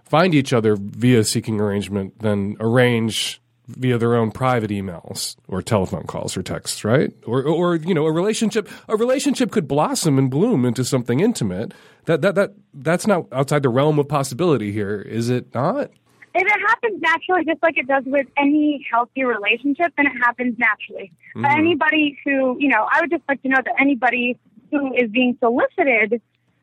[0.09, 6.05] find each other via Seeking Arrangement then arrange via their own private emails or telephone
[6.05, 7.13] calls or texts, right?
[7.27, 11.75] Or, or you know, a relationship a relationship could blossom and bloom into something intimate.
[12.07, 15.91] That that that that's not outside the realm of possibility here, is it not?
[16.35, 20.57] If it happens naturally, just like it does with any healthy relationship, then it happens
[20.59, 21.11] naturally.
[21.35, 21.59] But Mhm.
[21.59, 24.39] anybody who, you know, I would just like to know that anybody
[24.71, 26.21] who is being solicited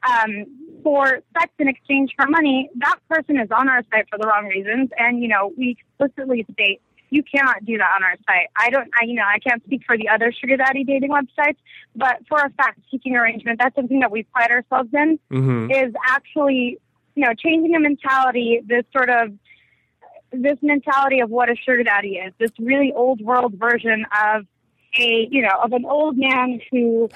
[0.07, 0.45] um,
[0.85, 4.45] for sex in exchange for money, that person is on our site for the wrong
[4.45, 4.91] reasons.
[4.99, 6.79] And, you know, we explicitly state
[7.09, 8.49] you cannot do that on our site.
[8.55, 11.57] I don't, I, you know, I can't speak for the other sugar daddy dating websites,
[11.95, 15.71] but for a fact, seeking arrangement, that's something that we pride ourselves in Mhm.
[15.71, 16.77] is actually,
[17.15, 19.33] you know, changing a mentality, this sort of
[20.31, 24.45] this mentality of what a sugar daddy is, this really old world version of
[24.99, 27.09] a, you know, of an old man who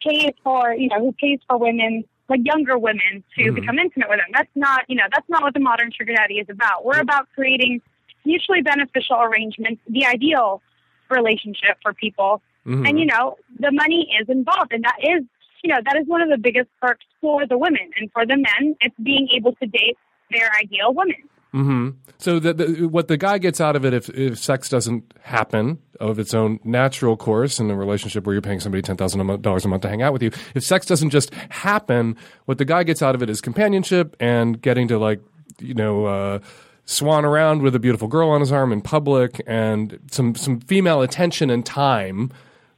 [0.00, 3.54] pays for, you know, who pays for women, like younger women to Mhm.
[3.56, 4.28] become intimate with them.
[4.32, 6.84] That's not, you know, that's not what the modern sugar daddy is about.
[6.84, 7.82] We're about creating
[8.24, 10.62] mutually beneficial arrangements, the ideal
[11.10, 12.40] relationship for people.
[12.66, 12.88] Mhm.
[12.88, 14.72] And, you know, the money is involved.
[14.72, 15.24] And that is,
[15.62, 17.90] you know, that is one of the biggest perks for the women.
[17.98, 19.98] And for the men, it's being able to date
[20.30, 21.28] their ideal woman.
[21.52, 25.12] Hmm So the, the, what the guy gets out of it, if, if sex doesn't
[25.22, 29.42] happen of its own natural course in a relationship where you're paying somebody ten thousand
[29.42, 32.64] dollars a month to hang out with you, if sex doesn't just happen, what the
[32.64, 35.20] guy gets out of it is companionship and getting to like
[35.58, 36.06] you know.
[36.06, 36.38] Uh,
[36.86, 41.02] Swan around with a beautiful girl on his arm in public, and some some female
[41.02, 42.32] attention and time,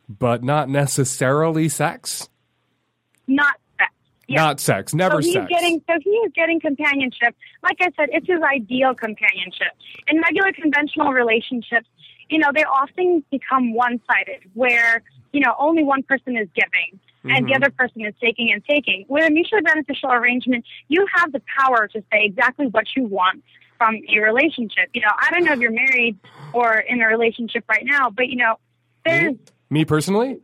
[0.06, 2.28] but not necessarily sex.
[3.26, 3.56] Not
[4.28, 4.94] Not sex.
[4.94, 5.46] Never so he's sex.
[5.48, 7.34] getting so he is getting companionship.
[7.62, 9.68] Like I said, it's his ideal companionship.
[10.08, 11.86] In regular conventional relationships,
[12.30, 15.02] you know, they often become one sided where,
[15.32, 17.56] you know, only one person is giving and the Mhm.
[17.56, 19.04] other person is taking and taking.
[19.08, 23.44] With a mutually beneficial arrangement, you have the power to say exactly what you want
[23.78, 24.88] from a relationship.
[24.94, 26.16] You know, I don't know if you're married
[26.52, 28.56] or in a relationship right now, but you know,
[29.04, 29.34] there's
[29.70, 30.38] Me personally?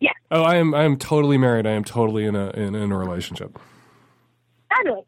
[0.00, 0.74] Yeah, Oh, I am.
[0.74, 1.66] I am totally married.
[1.66, 3.58] I am totally in a in, in a relationship.
[4.68, 5.04] Fabulous.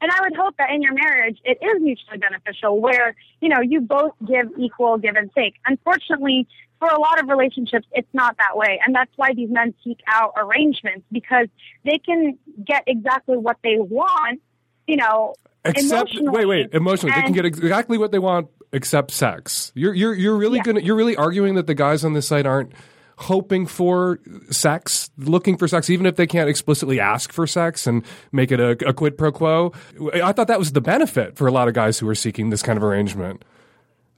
[0.00, 3.62] And I would hope that in your marriage, it is mutually beneficial where, you know,
[3.62, 5.54] you both give equal give and take.
[5.64, 6.46] Unfortunately,
[6.78, 8.78] for a lot of relationships, it's not that way.
[8.84, 11.46] And that's why these men seek out arrangements because
[11.86, 14.42] they can get exactly what they want,
[14.86, 16.74] you know, Except wait, wait.
[16.74, 19.72] Emotionally, they can get exactly what they want except sex.
[19.74, 22.72] You're you're you're really gonna you're really arguing that the guys on this site aren't
[23.16, 24.18] hoping for
[24.50, 28.60] sex, looking for sex, even if they can't explicitly ask for sex and make it
[28.60, 29.72] a, a quid pro quo.
[30.12, 32.62] I thought that was the benefit for a lot of guys who are seeking this
[32.62, 33.44] kind of arrangement.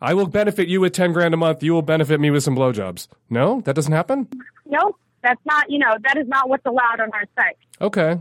[0.00, 1.62] I will benefit you with ten grand a month.
[1.62, 3.08] You will benefit me with some blowjobs.
[3.30, 4.28] No, that doesn't happen.
[4.66, 7.56] No, that's not, you know, that is not what's allowed on our site.
[7.80, 8.18] Okay.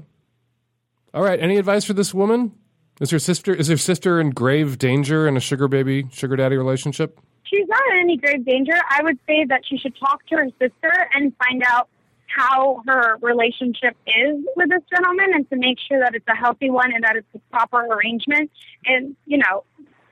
[1.13, 1.39] All right.
[1.39, 2.53] Any advice for this woman?
[3.01, 6.55] Is her sister is her sister in grave danger in a sugar baby sugar daddy
[6.55, 7.19] relationship?
[7.45, 8.73] She's not in any grave danger.
[8.89, 11.89] I would say that she should talk to her sister and find out
[12.27, 16.69] how her relationship is with this gentleman and to make sure that it's a healthy
[16.69, 18.51] one and that it's a proper arrangement.
[18.85, 19.63] And, you know,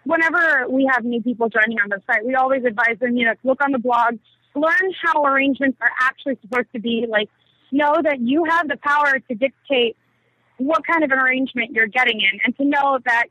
[0.06, 3.34] whenever we have new people joining on the site, we always advise them, you know,
[3.44, 4.18] look on the blog,
[4.56, 7.06] learn how arrangements are actually supposed to be.
[7.10, 7.30] Like,
[7.72, 9.98] know that you have the power to dictate
[10.58, 13.26] what kind of an arrangement you're getting in and to know that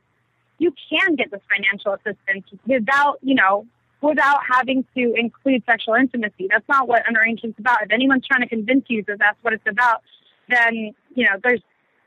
[0.59, 3.65] you can get this financial assistance without, you know,
[4.03, 6.47] without having to include sexual intimacy.
[6.49, 7.81] That's not what an arrangement's about.
[7.83, 10.01] If anyone's trying to convince you that that's what it's about,
[10.49, 11.61] then you know there's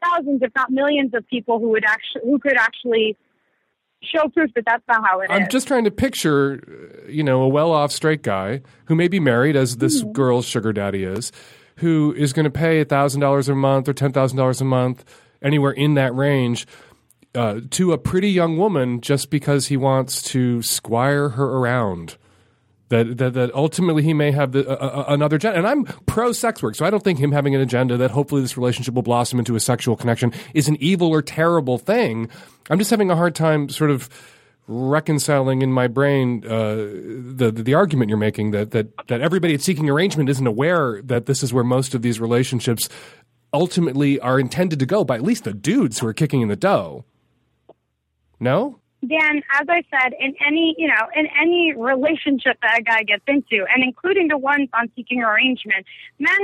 [0.05, 3.17] thousands, if not millions, of people who would actually who could actually
[4.03, 5.31] show proof that that's not how it is.
[5.31, 9.19] I'm just trying to picture, uh, you know, a well-off straight guy who may be
[9.19, 10.13] married, as this Mm-hmm.
[10.13, 11.33] girl's sugar daddy is,
[11.77, 15.05] who is going to pay thousand dollars a month or ten thousand dollars a month,
[15.43, 16.67] anywhere in that range,
[17.37, 22.17] uh, to a pretty young woman just because he wants to squire her around.
[22.89, 26.63] That, that that ultimately he may have the, uh, another agenda, and I'm pro sex
[26.63, 29.41] work, so I don't think him having an agenda that hopefully this relationship will blossom
[29.41, 32.31] into a sexual connection is an evil or terrible thing.
[32.71, 34.09] I'm just having a hard time sort of
[34.69, 39.55] reconciling in my brain uh, the, the the argument you're making that that that everybody
[39.55, 42.89] at seeking arrangement isn't aware that this is where most of these relationships
[43.53, 46.57] ultimately are intended to go by at least the dudes who are kicking in the
[46.57, 47.05] dough.
[48.41, 48.79] No.
[49.07, 53.23] Dan, as I said, in any you know, in any relationship that a guy gets
[53.27, 55.87] into, and including the ones on seeking arrangement,
[56.19, 56.39] men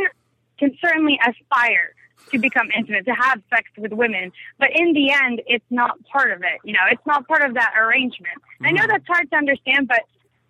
[0.59, 1.95] can certainly aspire
[2.31, 6.31] to become intimate, to have sex with women, but in the end, it's not part
[6.31, 6.61] of it.
[6.63, 8.35] You know, it's not part of that arrangement.
[8.63, 8.89] I know mm.
[8.89, 10.03] that's hard to understand, but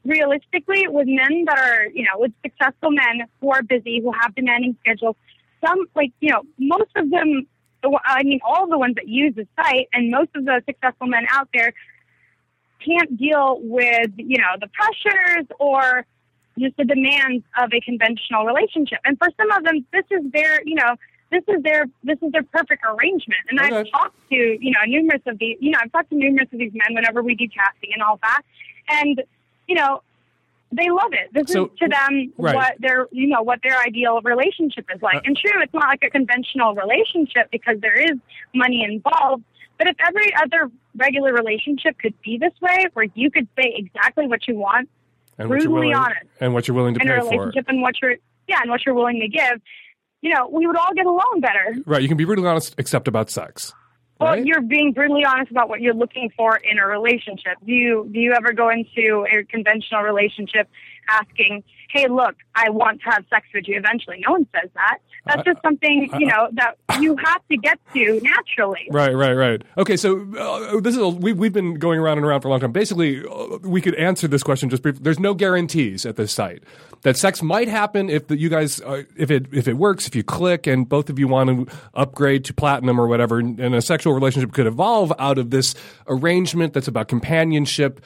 [0.04, 4.34] realistically, with men that are you know, with successful men who are busy, who have
[4.34, 5.16] demanding schedules,
[5.64, 7.46] some like you know, most of them.
[8.04, 11.26] I mean, all the ones that use the site, and most of the successful men
[11.30, 11.72] out there
[12.84, 16.04] can't deal with you know the pressures or
[16.58, 18.98] just the demands of a conventional relationship.
[19.04, 20.96] And for some of them, this is their you know
[21.30, 23.40] this is their this is their perfect arrangement.
[23.50, 26.48] And I've talked to you know numerous of these you know I've talked to numerous
[26.52, 28.42] of these men whenever we do casting and all that,
[28.88, 29.22] and
[29.66, 30.02] you know
[30.72, 31.32] they love it.
[31.32, 32.54] This So- is to them Right.
[32.54, 35.16] what their you know what their ideal relationship is like.
[35.16, 38.18] Uh, and true, it's not like a conventional relationship because there is
[38.54, 39.44] money involved.
[39.78, 44.26] But if every other regular relationship could be this way, where you could say exactly
[44.26, 44.88] what you want,
[45.38, 47.52] And brutally willing honest, and what you're willing to in a pay for.
[47.68, 48.16] and what you're
[48.48, 49.60] yeah, and what you're willing to give,
[50.20, 51.74] you know, we would all get along better.
[51.86, 52.02] Right.
[52.02, 53.72] You can be brutally honest, except about sex.
[54.20, 57.54] Well, you're being brutally honest about what you're looking for in a relationship.
[57.66, 60.68] Do you do you ever go into a conventional relationship
[61.08, 64.22] asking, "Hey, look, I want to have sex with you eventually"?
[64.26, 64.98] No one says that.
[65.26, 68.88] That's just something you know that you have to get to naturally.
[68.90, 69.62] Right, right, right.
[69.78, 72.50] Okay, so uh, this is a, we, we've been going around and around for a
[72.50, 72.72] long time.
[72.72, 75.00] Basically, uh, we could answer this question just briefly.
[75.02, 76.62] There's no guarantees at this site
[77.02, 80.14] that sex might happen if the, you guys uh, if it if it works if
[80.14, 83.82] you click and both of you want to upgrade to platinum or whatever, and a
[83.82, 85.74] sexual relationship could evolve out of this
[86.06, 88.04] arrangement that's about companionship,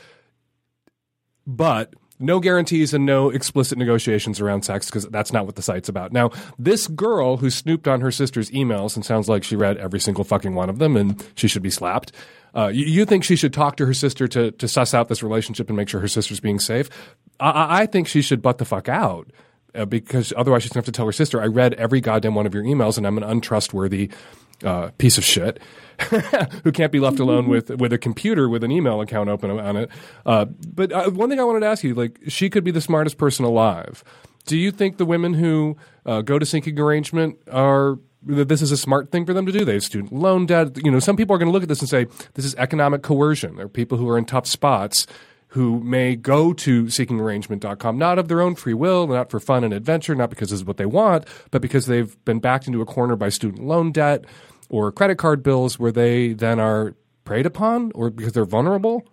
[1.47, 5.89] but no guarantees and no explicit negotiations around sex because that's not what the site's
[5.89, 6.13] about.
[6.13, 10.01] Now, this girl who snooped on her sister's emails and sounds like she read every
[10.01, 12.13] single fucking one of them and she should be slapped.
[12.55, 15.23] Uh, you, you think she should talk to her sister to, to suss out this
[15.23, 16.89] relationship and make sure her sister's being safe?
[17.41, 19.31] I- I, think she should butt the fuck out.
[19.75, 22.35] Uh, because otherwise she's going to have to tell her sister, I read every goddamn
[22.35, 24.11] one of your emails and I'm an untrustworthy
[24.65, 25.61] uh, piece of shit
[26.65, 29.77] who can't be left alone with with a computer with an email account open on
[29.77, 29.91] it.
[30.25, 32.81] Uh, but uh, one thing I wanted to ask you, like, she could be the
[32.81, 34.03] smartest person alive.
[34.47, 35.77] Do you think the women who
[36.07, 39.53] uh, go to seeking arrangement are that this is a smart thing for them to
[39.53, 39.65] do?
[39.65, 40.79] They have student loan debt.
[40.83, 43.03] You know, some people are going to look at this and say this is economic
[43.03, 43.57] coercion.
[43.57, 45.07] There are people who are in tough spots
[45.49, 49.73] who may go to seekingarrangement.com not of their own free will, not for fun and
[49.73, 52.87] adventure, not because this is what they want, but because they've been backed into a
[52.87, 54.25] corner by student loan debt
[54.69, 56.95] or credit card bills where they then are
[57.25, 59.07] preyed upon or because they're vulnerable.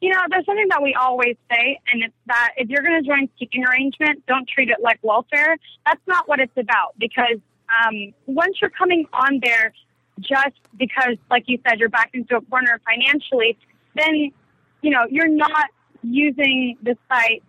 [0.00, 3.08] You know, there's something that we always say, and it's that if you're going to
[3.08, 5.56] join seeking arrangement, don't treat it like welfare.
[5.86, 7.38] That's not what it's about because
[7.86, 9.72] um, once you're coming on there
[10.20, 13.56] just because, like you said, you're backed into a corner financially,
[13.94, 14.32] then,
[14.82, 15.66] you know, you're not
[16.02, 17.42] using the site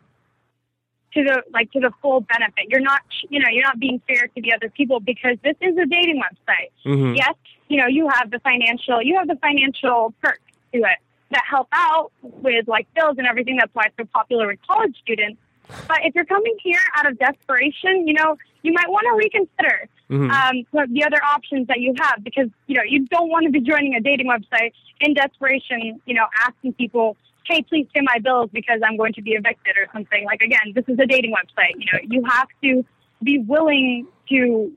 [1.14, 2.66] to the like to the full benefit.
[2.70, 5.78] You're not, you know, you're not being fair to the other people because this is
[5.78, 6.72] a dating website.
[6.86, 7.18] Mhm.
[7.18, 7.36] Yes,
[7.68, 10.40] you know, you have the financial, you have the financial perks
[10.74, 11.00] to it
[11.32, 13.58] that help out with like bills and everything.
[13.58, 15.40] That's why it's so popular with college students.
[15.88, 19.88] But if you're coming here out of desperation, you know, you might want to reconsider
[20.14, 20.30] Mhm.
[20.30, 23.60] um, the other options that you have because, you know, you don't want to be
[23.60, 24.72] joining a dating website
[25.02, 27.18] in desperation, you know, asking people,
[27.48, 30.24] hey, please pay my bills because I'm going to be evicted or something.
[30.26, 31.74] Like, again, this is a dating website.
[31.78, 32.86] You know, you have to
[33.24, 34.72] be willing to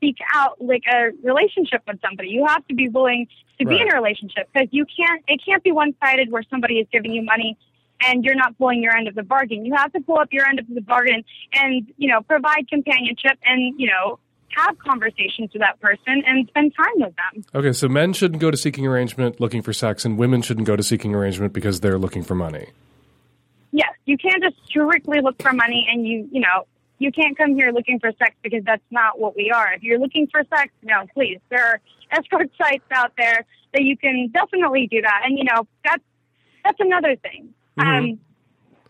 [0.00, 2.30] seek out like a relationship with somebody.
[2.30, 3.28] You have to be willing
[3.58, 6.80] to be in a relationship because you can't, it can't be one sided where somebody
[6.80, 7.56] is giving you money
[8.02, 9.64] and you're not pulling your end of the bargain.
[9.64, 11.24] You have to pull up your end of the bargain
[11.54, 14.18] and, you know, provide companionship and, you know,
[14.56, 17.44] have conversations with that person and spend time with them.
[17.54, 20.76] Okay, so men shouldn't go to seeking arrangement looking for sex, and women shouldn't go
[20.76, 22.68] to seeking arrangement because they're looking for money.
[23.72, 26.66] Yes, you can't just strictly look for money and you, you know,
[26.98, 29.72] you can't come here looking for sex because that's not what we are.
[29.74, 31.38] If you're looking for sex, no, please.
[31.50, 31.80] There are
[32.10, 35.22] escort sites out there that you can definitely do that.
[35.24, 36.02] And you know, that's
[36.64, 37.52] that's another thing.
[37.78, 38.18] Um,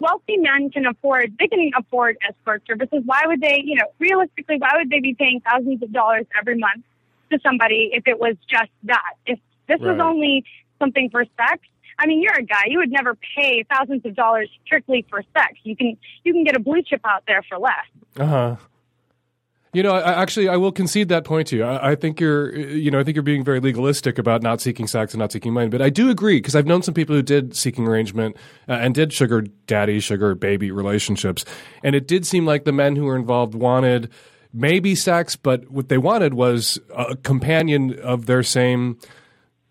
[0.01, 3.03] wealthy men can afford they can afford escort services.
[3.05, 6.59] Why would they, you know, realistically, why would they be paying thousands of dollars every
[6.59, 6.85] month
[7.31, 9.15] to somebody if it was just that?
[9.27, 10.45] If this was only
[10.79, 11.61] something for sex,
[11.99, 12.65] I mean, you're a guy.
[12.67, 15.55] You would never pay thousands of dollars strictly for sex.
[15.63, 17.87] You can you can get a blue chip out there for less.
[18.19, 18.57] Uh huh.
[19.77, 21.63] You know, I, actually, I will concede that point to you.
[21.63, 24.87] I, I think you're, you know, I think you're being very legalistic about not seeking
[24.87, 25.69] sex and not seeking money.
[25.69, 28.37] But I do agree because I've known some people who did seeking arrangement
[28.71, 31.45] uh, and did sugar daddy, sugar baby relationships,
[31.83, 34.11] and it did seem like the men who were involved wanted
[34.51, 38.99] maybe sex, but what they wanted was a companion of their same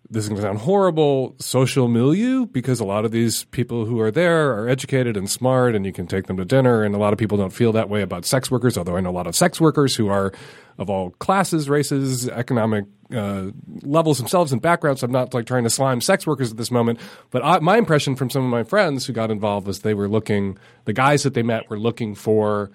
[0.10, 4.00] this is going to sound horrible social milieu because a lot of these people who
[4.00, 6.98] are there are educated and smart and you can take them to dinner and a
[6.98, 9.28] lot of people don't feel that way about sex workers although i know a lot
[9.28, 10.32] of sex workers who are
[10.78, 13.52] of all classes races economic uh,
[13.84, 15.04] levels themselves and backgrounds.
[15.04, 17.00] I'm not like trying to slime sex workers at this moment
[17.32, 20.08] but I, my impression from some of my friends who got involved was they were
[20.08, 22.72] looking the guys that they met were looking for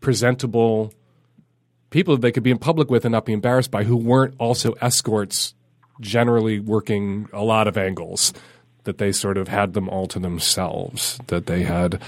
[0.00, 0.92] presentable
[1.90, 4.34] people that they could be in public with and not be embarrassed by who weren't
[4.38, 5.54] also escorts
[6.02, 8.32] generally working a lot of angles
[8.84, 12.00] that they sort of had them all to themselves that they had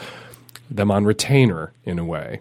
[0.71, 2.41] them on retainer in a way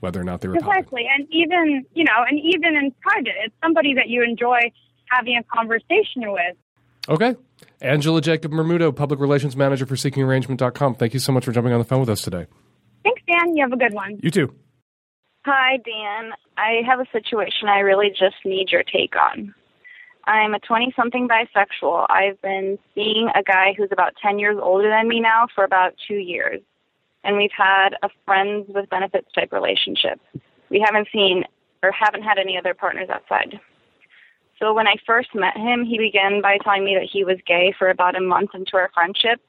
[0.00, 0.78] whether or not they were public.
[0.78, 1.06] Exactly.
[1.16, 4.58] And even, you know, and even in private, it's somebody that you enjoy
[5.10, 6.56] having a conversation with.
[7.08, 7.36] okay
[7.82, 11.78] angela jacob bermudo public relations manager for seekingarrangement.com thank you so much for jumping on
[11.78, 12.46] the phone with us today
[13.04, 13.56] Thanks, Dan.
[13.56, 14.18] You have a good one.
[14.22, 14.54] you too
[15.44, 16.32] Hi, Dan.
[16.56, 19.52] I have a situation I really just need your take on.
[20.24, 22.06] I'm a 20 something bisexual.
[22.08, 25.94] I've been seeing a guy who's about 10 years older than me now for about
[26.06, 26.60] two years.
[27.24, 30.20] And we've had a friends with benefits type relationship.
[30.70, 31.44] We haven't seen
[31.82, 33.60] or haven't had any other partners outside.
[34.58, 37.74] So when I first met him, he began by telling me that he was gay
[37.76, 39.40] for about a month into our friendship.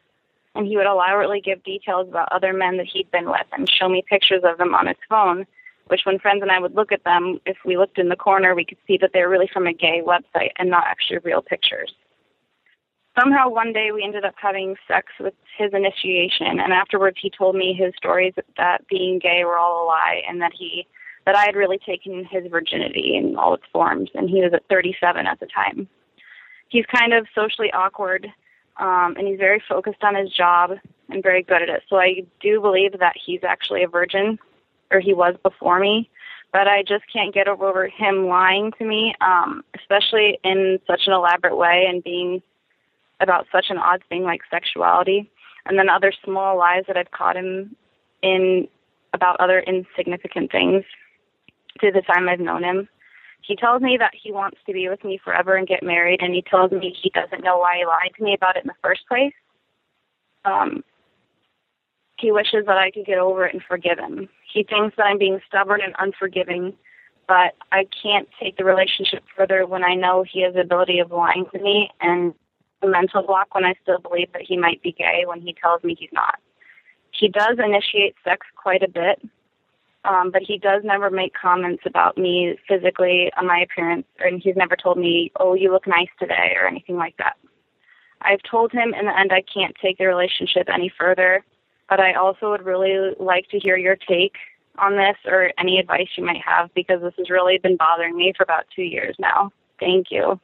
[0.56, 3.90] And he would elaborately give details about other men that he'd been with and show
[3.90, 5.46] me pictures of them on his phone
[5.88, 8.56] which when friends and I would look at them, if we looked in the corner,
[8.56, 11.42] we could see that they were really from a gay website and not actually real
[11.42, 11.94] pictures.
[13.20, 17.56] Somehow one day we ended up having sex with his initiation, and afterwards he told
[17.56, 20.88] me his stories that being gay were all a lie and that he
[21.26, 24.68] that I had really taken his virginity in all its forms, and he was at
[24.70, 25.88] 37 at the time.
[26.68, 28.28] He's kind of socially awkward,
[28.78, 30.72] um, and he's very focused on his job
[31.10, 31.84] and very good at it.
[31.88, 34.38] So I do believe that he's actually a virgin
[34.94, 36.10] or he was before me.
[36.52, 41.14] But I just can't get over him lying to me, um, especially in such an
[41.14, 42.44] elaborate way and being
[43.20, 45.32] about such an odd thing like sexuality.
[45.66, 47.76] And then other small lies that I've caught him
[48.22, 48.68] in
[49.14, 50.84] about other insignificant things
[51.80, 52.88] through the time I've known him.
[53.42, 56.34] He tells me that he wants to be with me forever and get married, and
[56.34, 58.74] he tells me he doesn't know why he lied to me about it in the
[58.82, 59.34] first place.
[60.46, 60.84] Um,
[62.18, 64.30] he wishes that I could get over it and forgive him.
[64.54, 66.74] He thinks that I'm being stubborn and unforgiving,
[67.28, 71.12] but I can't take the relationship further when I know he has the ability of
[71.12, 72.36] lying to me and
[72.84, 75.84] a mental block when I still believe that he might be gay when he tells
[75.84, 76.36] me he's not.
[77.12, 79.22] He does initiate sex quite a bit,
[80.06, 84.56] um, but he does never make comments about me physically on my appearance, and he's
[84.56, 87.38] never told me, "Oh, you look nice today" or anything like that.
[88.22, 91.44] I've told him in the end I can't take the relationship any further,
[91.90, 94.34] but I also would really like to hear your take
[94.80, 98.34] on this or any advice you might have because this has really been bothering me
[98.36, 99.52] for about two years now.
[99.80, 100.40] Thank you.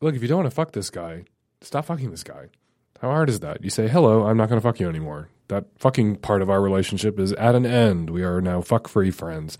[0.00, 1.24] look if you don't want to fuck this guy
[1.60, 2.46] stop fucking this guy
[3.00, 5.64] how hard is that you say hello i'm not going to fuck you anymore that
[5.78, 9.58] fucking part of our relationship is at an end we are now fuck free friends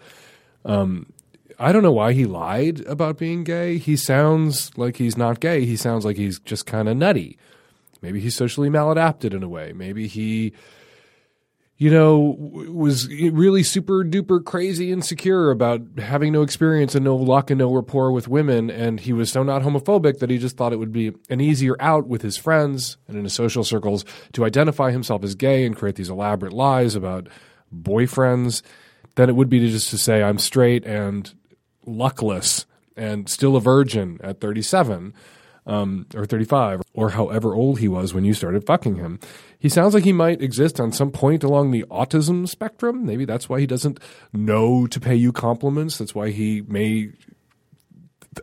[0.65, 1.13] um,
[1.59, 3.79] I don't know why he lied about being gay.
[3.79, 5.65] He sounds like he's not gay.
[5.65, 7.37] He sounds like he's just kind of nutty.
[8.03, 9.73] Maybe he's socially maladapted in a way.
[9.73, 10.53] Maybe he,
[11.77, 17.51] you know, was really super duper crazy insecure about having no experience and no luck
[17.51, 18.71] and no rapport with women.
[18.71, 21.77] And he was so not homophobic that he just thought it would be an easier
[21.81, 25.77] out with his friends and in his social circles to identify himself as gay and
[25.77, 27.29] create these elaborate lies about
[27.75, 28.63] boyfriends
[29.17, 31.33] than it would be to just to say I'm straight and
[31.85, 32.67] luckless
[32.97, 35.15] and still a virgin at 37.
[35.69, 39.21] Um, or 35, or however old he was when you started fucking him.
[39.59, 43.05] He sounds like he might exist on some point along the autism spectrum.
[43.05, 44.01] Maybe that's why he doesn't
[44.33, 45.99] know to pay you compliments.
[45.99, 47.11] That's why he may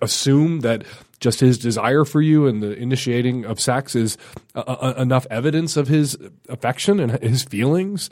[0.02, 0.84] assume that
[1.19, 4.18] just his desire for you and the initiating of sex is
[4.53, 6.18] uh, uh, enough evidence of his
[6.49, 8.10] affection and his feelings.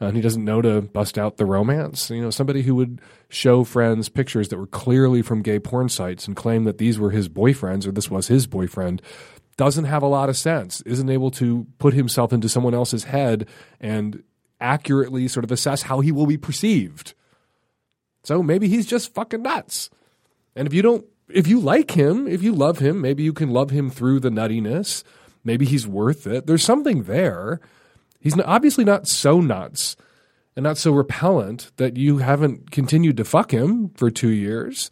[0.00, 2.10] Uh, and he doesn't know to bust out the romance.
[2.10, 6.26] You know, somebody who would show friends pictures that were clearly from gay porn sites
[6.26, 9.00] and claim that these were his boyfriends or this was his boyfriend
[9.56, 13.48] doesn't have a lot of sense, isn't able to put himself into someone else's head
[13.80, 14.22] and
[14.60, 17.14] accurately sort of assess how he will be perceived.
[18.24, 19.90] So maybe he's just fucking nuts.
[20.56, 23.50] And if you don't if you like him, if you love him, maybe you can
[23.50, 25.02] love him through the nuttiness.
[25.42, 26.46] Maybe he's worth it.
[26.46, 27.60] There's something there.
[28.24, 29.96] He's obviously not so nuts
[30.56, 34.90] and not so repellent that you haven't continued to fuck him for two years.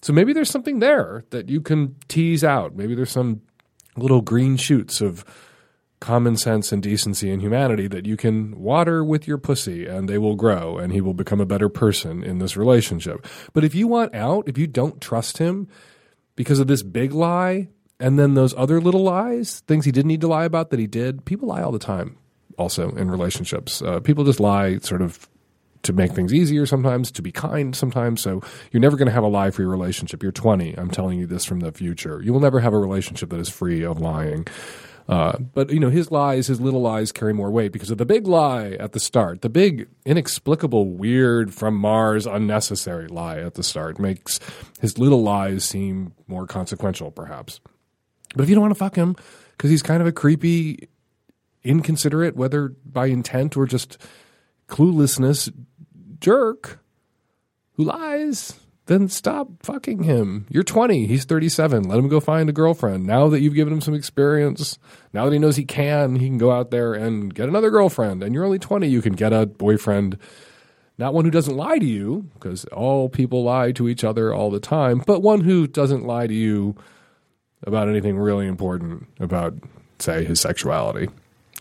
[0.00, 2.74] So maybe there's something there that you can tease out.
[2.74, 3.42] Maybe there's some
[3.98, 5.26] little green shoots of
[6.00, 10.16] common sense and decency and humanity that you can water with your pussy and they
[10.16, 13.26] will grow and he will become a better person in this relationship.
[13.52, 15.68] But if you want out, if you don't trust him
[16.34, 20.22] because of this big lie and then those other little lies, things he didn't need
[20.22, 22.16] to lie about that he did, people lie all the time
[22.58, 23.82] also in relationships.
[23.82, 25.28] Uh, people just lie sort of
[25.82, 28.20] to make things easier sometimes, to be kind sometimes.
[28.20, 30.22] So you're never going to have a lie your relationship.
[30.22, 30.74] You're 20.
[30.78, 32.20] I'm telling you this from the future.
[32.22, 34.46] You will never have a relationship that is free of lying.
[35.08, 38.06] Uh, but you know his lies, his little lies carry more weight because of the
[38.06, 39.42] big lie at the start.
[39.42, 44.38] The big, inexplicable, weird, from Mars, unnecessary lie at the start makes
[44.80, 47.60] his little lies seem more consequential, perhaps.
[48.36, 49.16] But if you don't want to fuck him
[49.56, 50.88] because he's kind of a creepy,
[51.64, 53.98] inconsiderate, whether by intent or just
[54.68, 55.52] cluelessness,
[56.20, 56.80] jerk
[57.72, 60.46] who lies, then stop fucking him.
[60.48, 61.84] You're 20, he's 37.
[61.84, 63.06] Let him go find a girlfriend.
[63.06, 64.78] Now that you've given him some experience,
[65.12, 68.22] now that he knows he can, he can go out there and get another girlfriend.
[68.22, 70.18] And you're only 20, you can get a boyfriend,
[70.98, 74.50] not one who doesn't lie to you, because all people lie to each other all
[74.50, 76.74] the time, but one who doesn't lie to you
[77.62, 79.54] about anything really important about,
[79.98, 81.08] say, his sexuality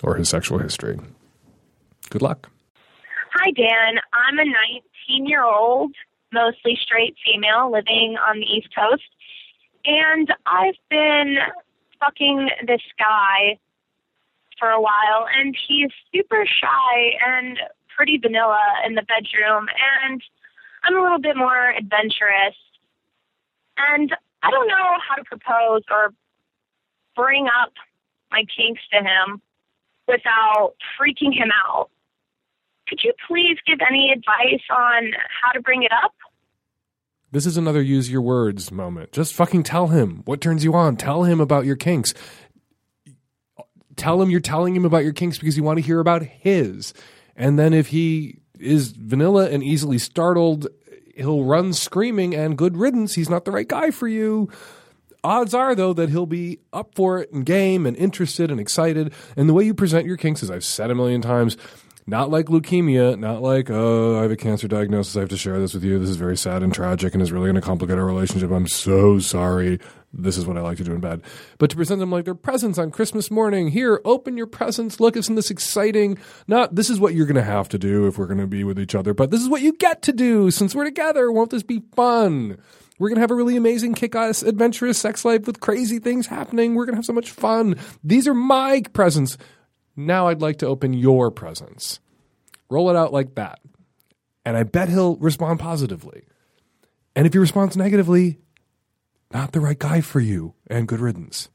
[0.03, 0.99] or his sexual history.
[2.09, 2.49] Good luck.
[3.33, 3.99] Hi, Dan.
[4.13, 5.93] I'm a 19 year old
[6.31, 9.03] mostly straight female living on the East Coast.
[9.85, 11.37] And I've been
[11.99, 13.59] fucking this guy
[14.59, 17.57] for a while, and he's super shy and
[17.95, 19.67] pretty vanilla in the bedroom.
[20.01, 20.21] And
[20.83, 22.55] I'm a little bit more adventurous.
[23.77, 24.13] And
[24.43, 26.13] I don't know how to propose or
[27.15, 27.73] bring up
[28.31, 29.41] my kinks to him
[30.09, 31.89] without freaking him out.
[32.87, 35.11] Could you please give any advice on
[35.41, 36.13] how to bring it up?
[37.31, 39.11] This is another use your words moment.
[39.11, 40.97] Just fucking tell him what turns you on.
[40.97, 42.15] Tell him about your kinks.
[43.95, 46.93] Tell him you're telling him about your kinks because you want to hear about his.
[47.35, 50.67] And then if he is vanilla and easily startled,
[51.15, 53.13] he'll run screaming and good riddance.
[53.13, 54.49] He's not the right guy for you.
[55.23, 59.13] Odds are, though, that he'll be up for it and game and interested and excited.
[59.35, 61.57] And the way you present your kinks, as I've said a million times,
[62.07, 65.15] not like leukemia, not like, oh, I have a cancer diagnosis.
[65.15, 65.99] I have to share this with you.
[65.99, 68.49] This is very sad and tragic and is really going to complicate our relationship.
[68.49, 69.79] I'm so sorry.
[70.11, 71.21] This is what I like to do in bed.
[71.59, 73.67] But to present them like their presents on Christmas morning.
[73.67, 74.99] Here, open your presents.
[74.99, 76.17] Look, isn't this exciting?
[76.47, 78.63] Not, this is what you're going to have to do if we're going to be
[78.63, 81.31] with each other, but this is what you get to do since we're together.
[81.31, 82.57] Won't this be fun?
[82.99, 86.27] We're going to have a really amazing, kick ass, adventurous sex life with crazy things
[86.27, 86.75] happening.
[86.75, 87.75] We're going to have so much fun.
[88.03, 89.37] These are my presents.
[89.95, 92.01] Now I'd like to open your presents.
[92.69, 93.59] Roll it out like that.
[94.45, 96.23] And I bet he'll respond positively.
[97.15, 98.39] And if he responds negatively,
[99.33, 101.49] not the right guy for you, and good riddance.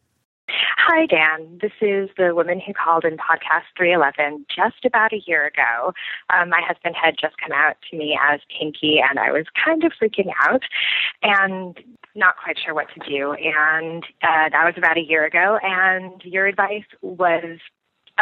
[0.87, 1.61] Hi, Dan.
[1.63, 5.95] This is the woman who called in podcast 311 just about a year ago.
[6.29, 9.83] Um, my husband had just come out to me as kinky, and I was kind
[9.83, 10.61] of freaking out
[11.23, 11.79] and
[12.15, 13.33] not quite sure what to do.
[13.33, 17.61] And uh, that was about a year ago, and your advice was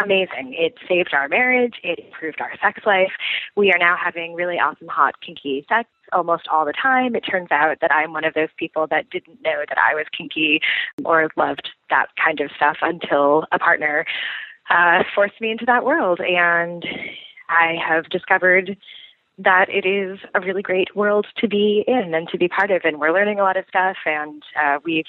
[0.00, 0.54] amazing.
[0.56, 1.74] It saved our marriage.
[1.82, 3.10] It improved our sex life.
[3.56, 7.14] We are now having really awesome, hot, kinky sex almost all the time.
[7.14, 10.06] It turns out that I'm one of those people that didn't know that I was
[10.16, 10.60] kinky
[11.04, 14.04] or loved that kind of stuff until a partner
[14.70, 16.20] uh, forced me into that world.
[16.20, 16.84] And
[17.48, 18.76] I have discovered
[19.44, 22.82] that it is a really great world to be in and to be part of.
[22.84, 25.06] And we're learning a lot of stuff, and uh, we've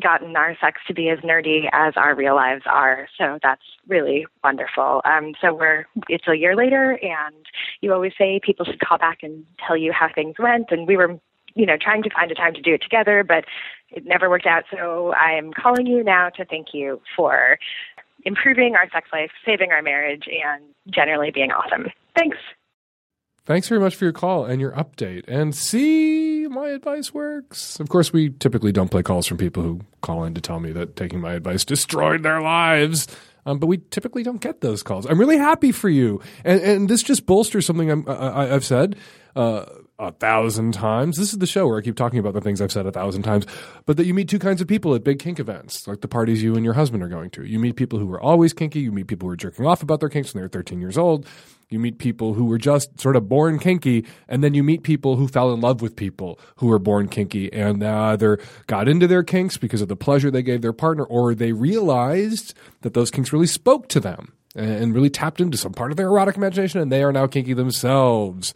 [0.00, 3.08] gotten our sex to be as nerdy as our real lives are.
[3.18, 5.02] So that's really wonderful.
[5.04, 7.34] Um, so we're it's a year later, and
[7.80, 10.70] you always say people should call back and tell you how things went.
[10.70, 11.18] And we were,
[11.54, 13.44] you know, trying to find a time to do it together, but
[13.90, 14.64] it never worked out.
[14.70, 17.58] So I'm calling you now to thank you for
[18.24, 21.88] improving our sex life, saving our marriage, and generally being awesome.
[22.16, 22.36] Thanks.
[23.46, 25.24] Thanks very much for your call and your update.
[25.26, 27.80] And see, my advice works.
[27.80, 30.72] Of course, we typically don't play calls from people who call in to tell me
[30.72, 33.08] that taking my advice destroyed their lives.
[33.46, 35.06] Um, but we typically don't get those calls.
[35.06, 38.96] I'm really happy for you, and and this just bolsters something I'm, I, I've said.
[39.34, 39.64] Uh,
[40.00, 41.18] a thousand times.
[41.18, 43.22] This is the show where I keep talking about the things I've said a thousand
[43.22, 43.46] times,
[43.84, 46.42] but that you meet two kinds of people at big kink events, like the parties
[46.42, 47.44] you and your husband are going to.
[47.44, 48.80] You meet people who are always kinky.
[48.80, 51.26] You meet people who are jerking off about their kinks when they're 13 years old.
[51.70, 55.14] You meet people who were just sort of born kinky, and then you meet people
[55.14, 59.22] who fell in love with people who were born kinky and either got into their
[59.22, 63.32] kinks because of the pleasure they gave their partner, or they realized that those kinks
[63.32, 66.90] really spoke to them and really tapped into some part of their erotic imagination, and
[66.90, 68.52] they are now kinky themselves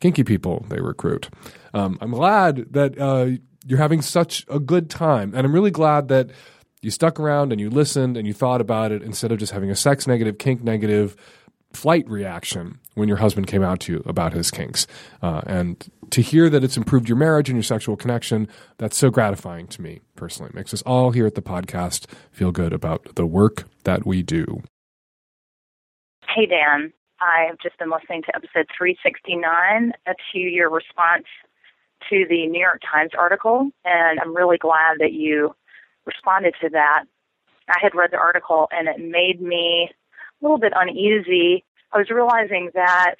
[0.00, 1.30] kinky people they recruit.
[1.72, 6.08] Um, I'm glad that uh, you're having such a good time, and I'm really glad
[6.08, 6.30] that
[6.82, 9.70] you stuck around and you listened and you thought about it instead of just having
[9.70, 11.16] a sex negative, kink negative
[11.74, 14.86] flight reaction when your husband came out to you about his kinks.
[15.22, 18.48] Uh, and to hear that it's improved your marriage and your sexual connection,
[18.78, 20.50] that's so gratifying to me personally.
[20.50, 24.22] It makes us all here at the podcast feel good about the work that we
[24.22, 24.62] do.
[26.34, 26.92] Hey, Dan.
[27.20, 31.24] I've just been listening to episode 369 to your response
[32.10, 35.54] to the New York Times article, and I'm really glad that you
[36.04, 37.04] responded to that.
[37.68, 40.03] I had read the article and it made me a
[40.44, 41.64] little bit uneasy.
[41.92, 43.16] I was realizing that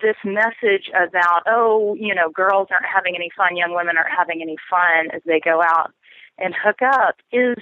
[0.00, 4.42] this message about, oh, you know, girls aren't having any fun, young women aren't having
[4.42, 5.92] any fun as they go out
[6.38, 7.56] and hook up is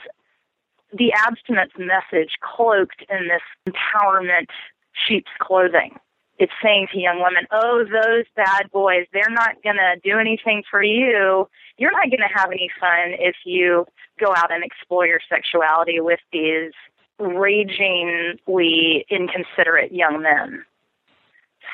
[0.93, 4.48] the abstinence message cloaked in this empowerment
[4.93, 5.98] sheep's clothing.
[6.39, 10.64] It's saying to young women, oh, those bad boys, they're not going to do anything
[10.68, 11.48] for you.
[11.78, 13.86] You're not going to have any fun if you
[14.18, 16.72] go out and explore your sexuality with these
[17.19, 20.65] ragingly inconsiderate young men.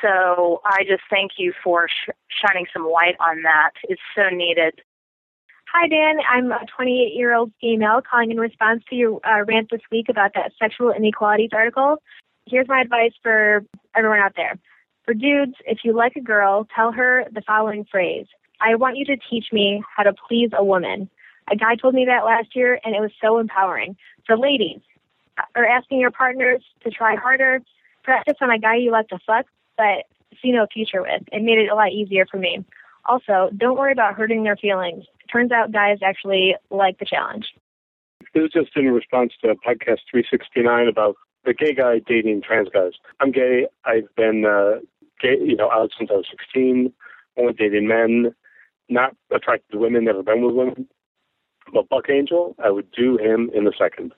[0.02, 3.72] So I just thank you for sh- shining some light on that.
[3.84, 4.80] It's so needed.
[5.72, 6.16] Hi, Dan.
[6.28, 10.08] I'm a 28 year old female calling in response to your uh, rant this week
[10.08, 11.98] about that sexual inequalities article
[12.50, 13.64] here's my advice for
[13.96, 14.58] everyone out there.
[15.04, 18.26] For dudes, if you like a girl, tell her the following phrase
[18.60, 21.08] I want you to teach me how to please a woman.
[21.50, 23.96] A guy told me that last year, and it was so empowering.
[24.26, 24.80] For ladies,
[25.56, 27.60] or asking your partners to try harder,
[28.04, 29.46] practice on a guy you like to fuck,
[29.76, 30.06] but
[30.42, 31.22] see no future with.
[31.32, 32.64] It made it a lot easier for me.
[33.04, 35.04] Also, don't worry about hurting their feelings.
[35.20, 37.46] It turns out guys actually like the challenge.
[38.34, 42.92] This is just in response to podcast 369 about the gay guy dating trans guys.
[43.18, 43.66] I'm gay.
[43.84, 44.80] I've been uh,
[45.20, 46.92] gay, you know, out since I was 16.
[47.38, 48.34] Only dating men.
[48.88, 50.04] Not attracted to women.
[50.04, 50.88] Never been with women.
[51.72, 54.12] But Buck Angel, I would do him in a second.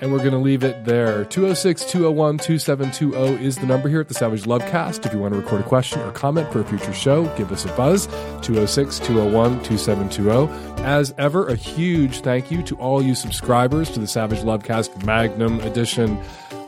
[0.00, 1.24] And we're going to leave it there.
[1.26, 5.04] 206 201 2720 is the number here at the Savage Lovecast.
[5.04, 7.66] If you want to record a question or comment for a future show, give us
[7.66, 8.06] a buzz.
[8.42, 10.82] 206 201 2720.
[10.82, 15.60] As ever, a huge thank you to all you subscribers to the Savage Lovecast Magnum
[15.60, 16.18] Edition.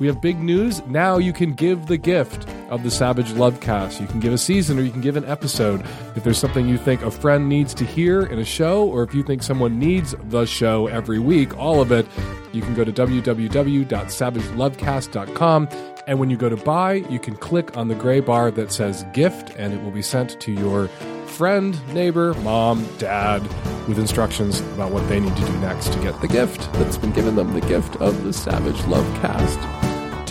[0.03, 0.85] We have big news.
[0.87, 4.01] Now you can give the gift of the Savage Lovecast.
[4.01, 5.81] You can give a season or you can give an episode.
[6.17, 9.15] If there's something you think a friend needs to hear in a show, or if
[9.15, 12.05] you think someone needs the show every week, all of it,
[12.51, 15.69] you can go to www.savagelovecast.com.
[16.09, 19.05] And when you go to buy, you can click on the gray bar that says
[19.13, 20.89] gift, and it will be sent to your
[21.29, 23.41] friend, neighbor, mom, dad,
[23.87, 27.13] with instructions about what they need to do next to get the gift that's been
[27.13, 29.82] given them the gift of the Savage Lovecast.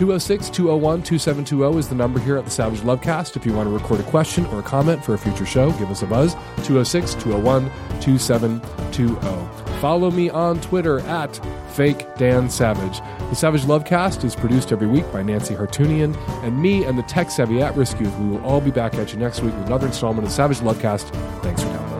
[0.01, 3.37] 206 201 2720 is the number here at the Savage Lovecast.
[3.37, 5.91] If you want to record a question or a comment for a future show, give
[5.91, 6.33] us a buzz
[6.63, 7.65] 206 201
[8.01, 9.79] 2720.
[9.79, 11.39] Follow me on Twitter at
[11.73, 12.99] Fake Dan Savage.
[13.29, 17.29] The Savage Lovecast is produced every week by Nancy Hartunian and me and the tech
[17.29, 18.17] savvy at risk youth.
[18.17, 21.11] We will all be back at you next week with another installment of Savage Lovecast.
[21.43, 21.90] Thanks for coming.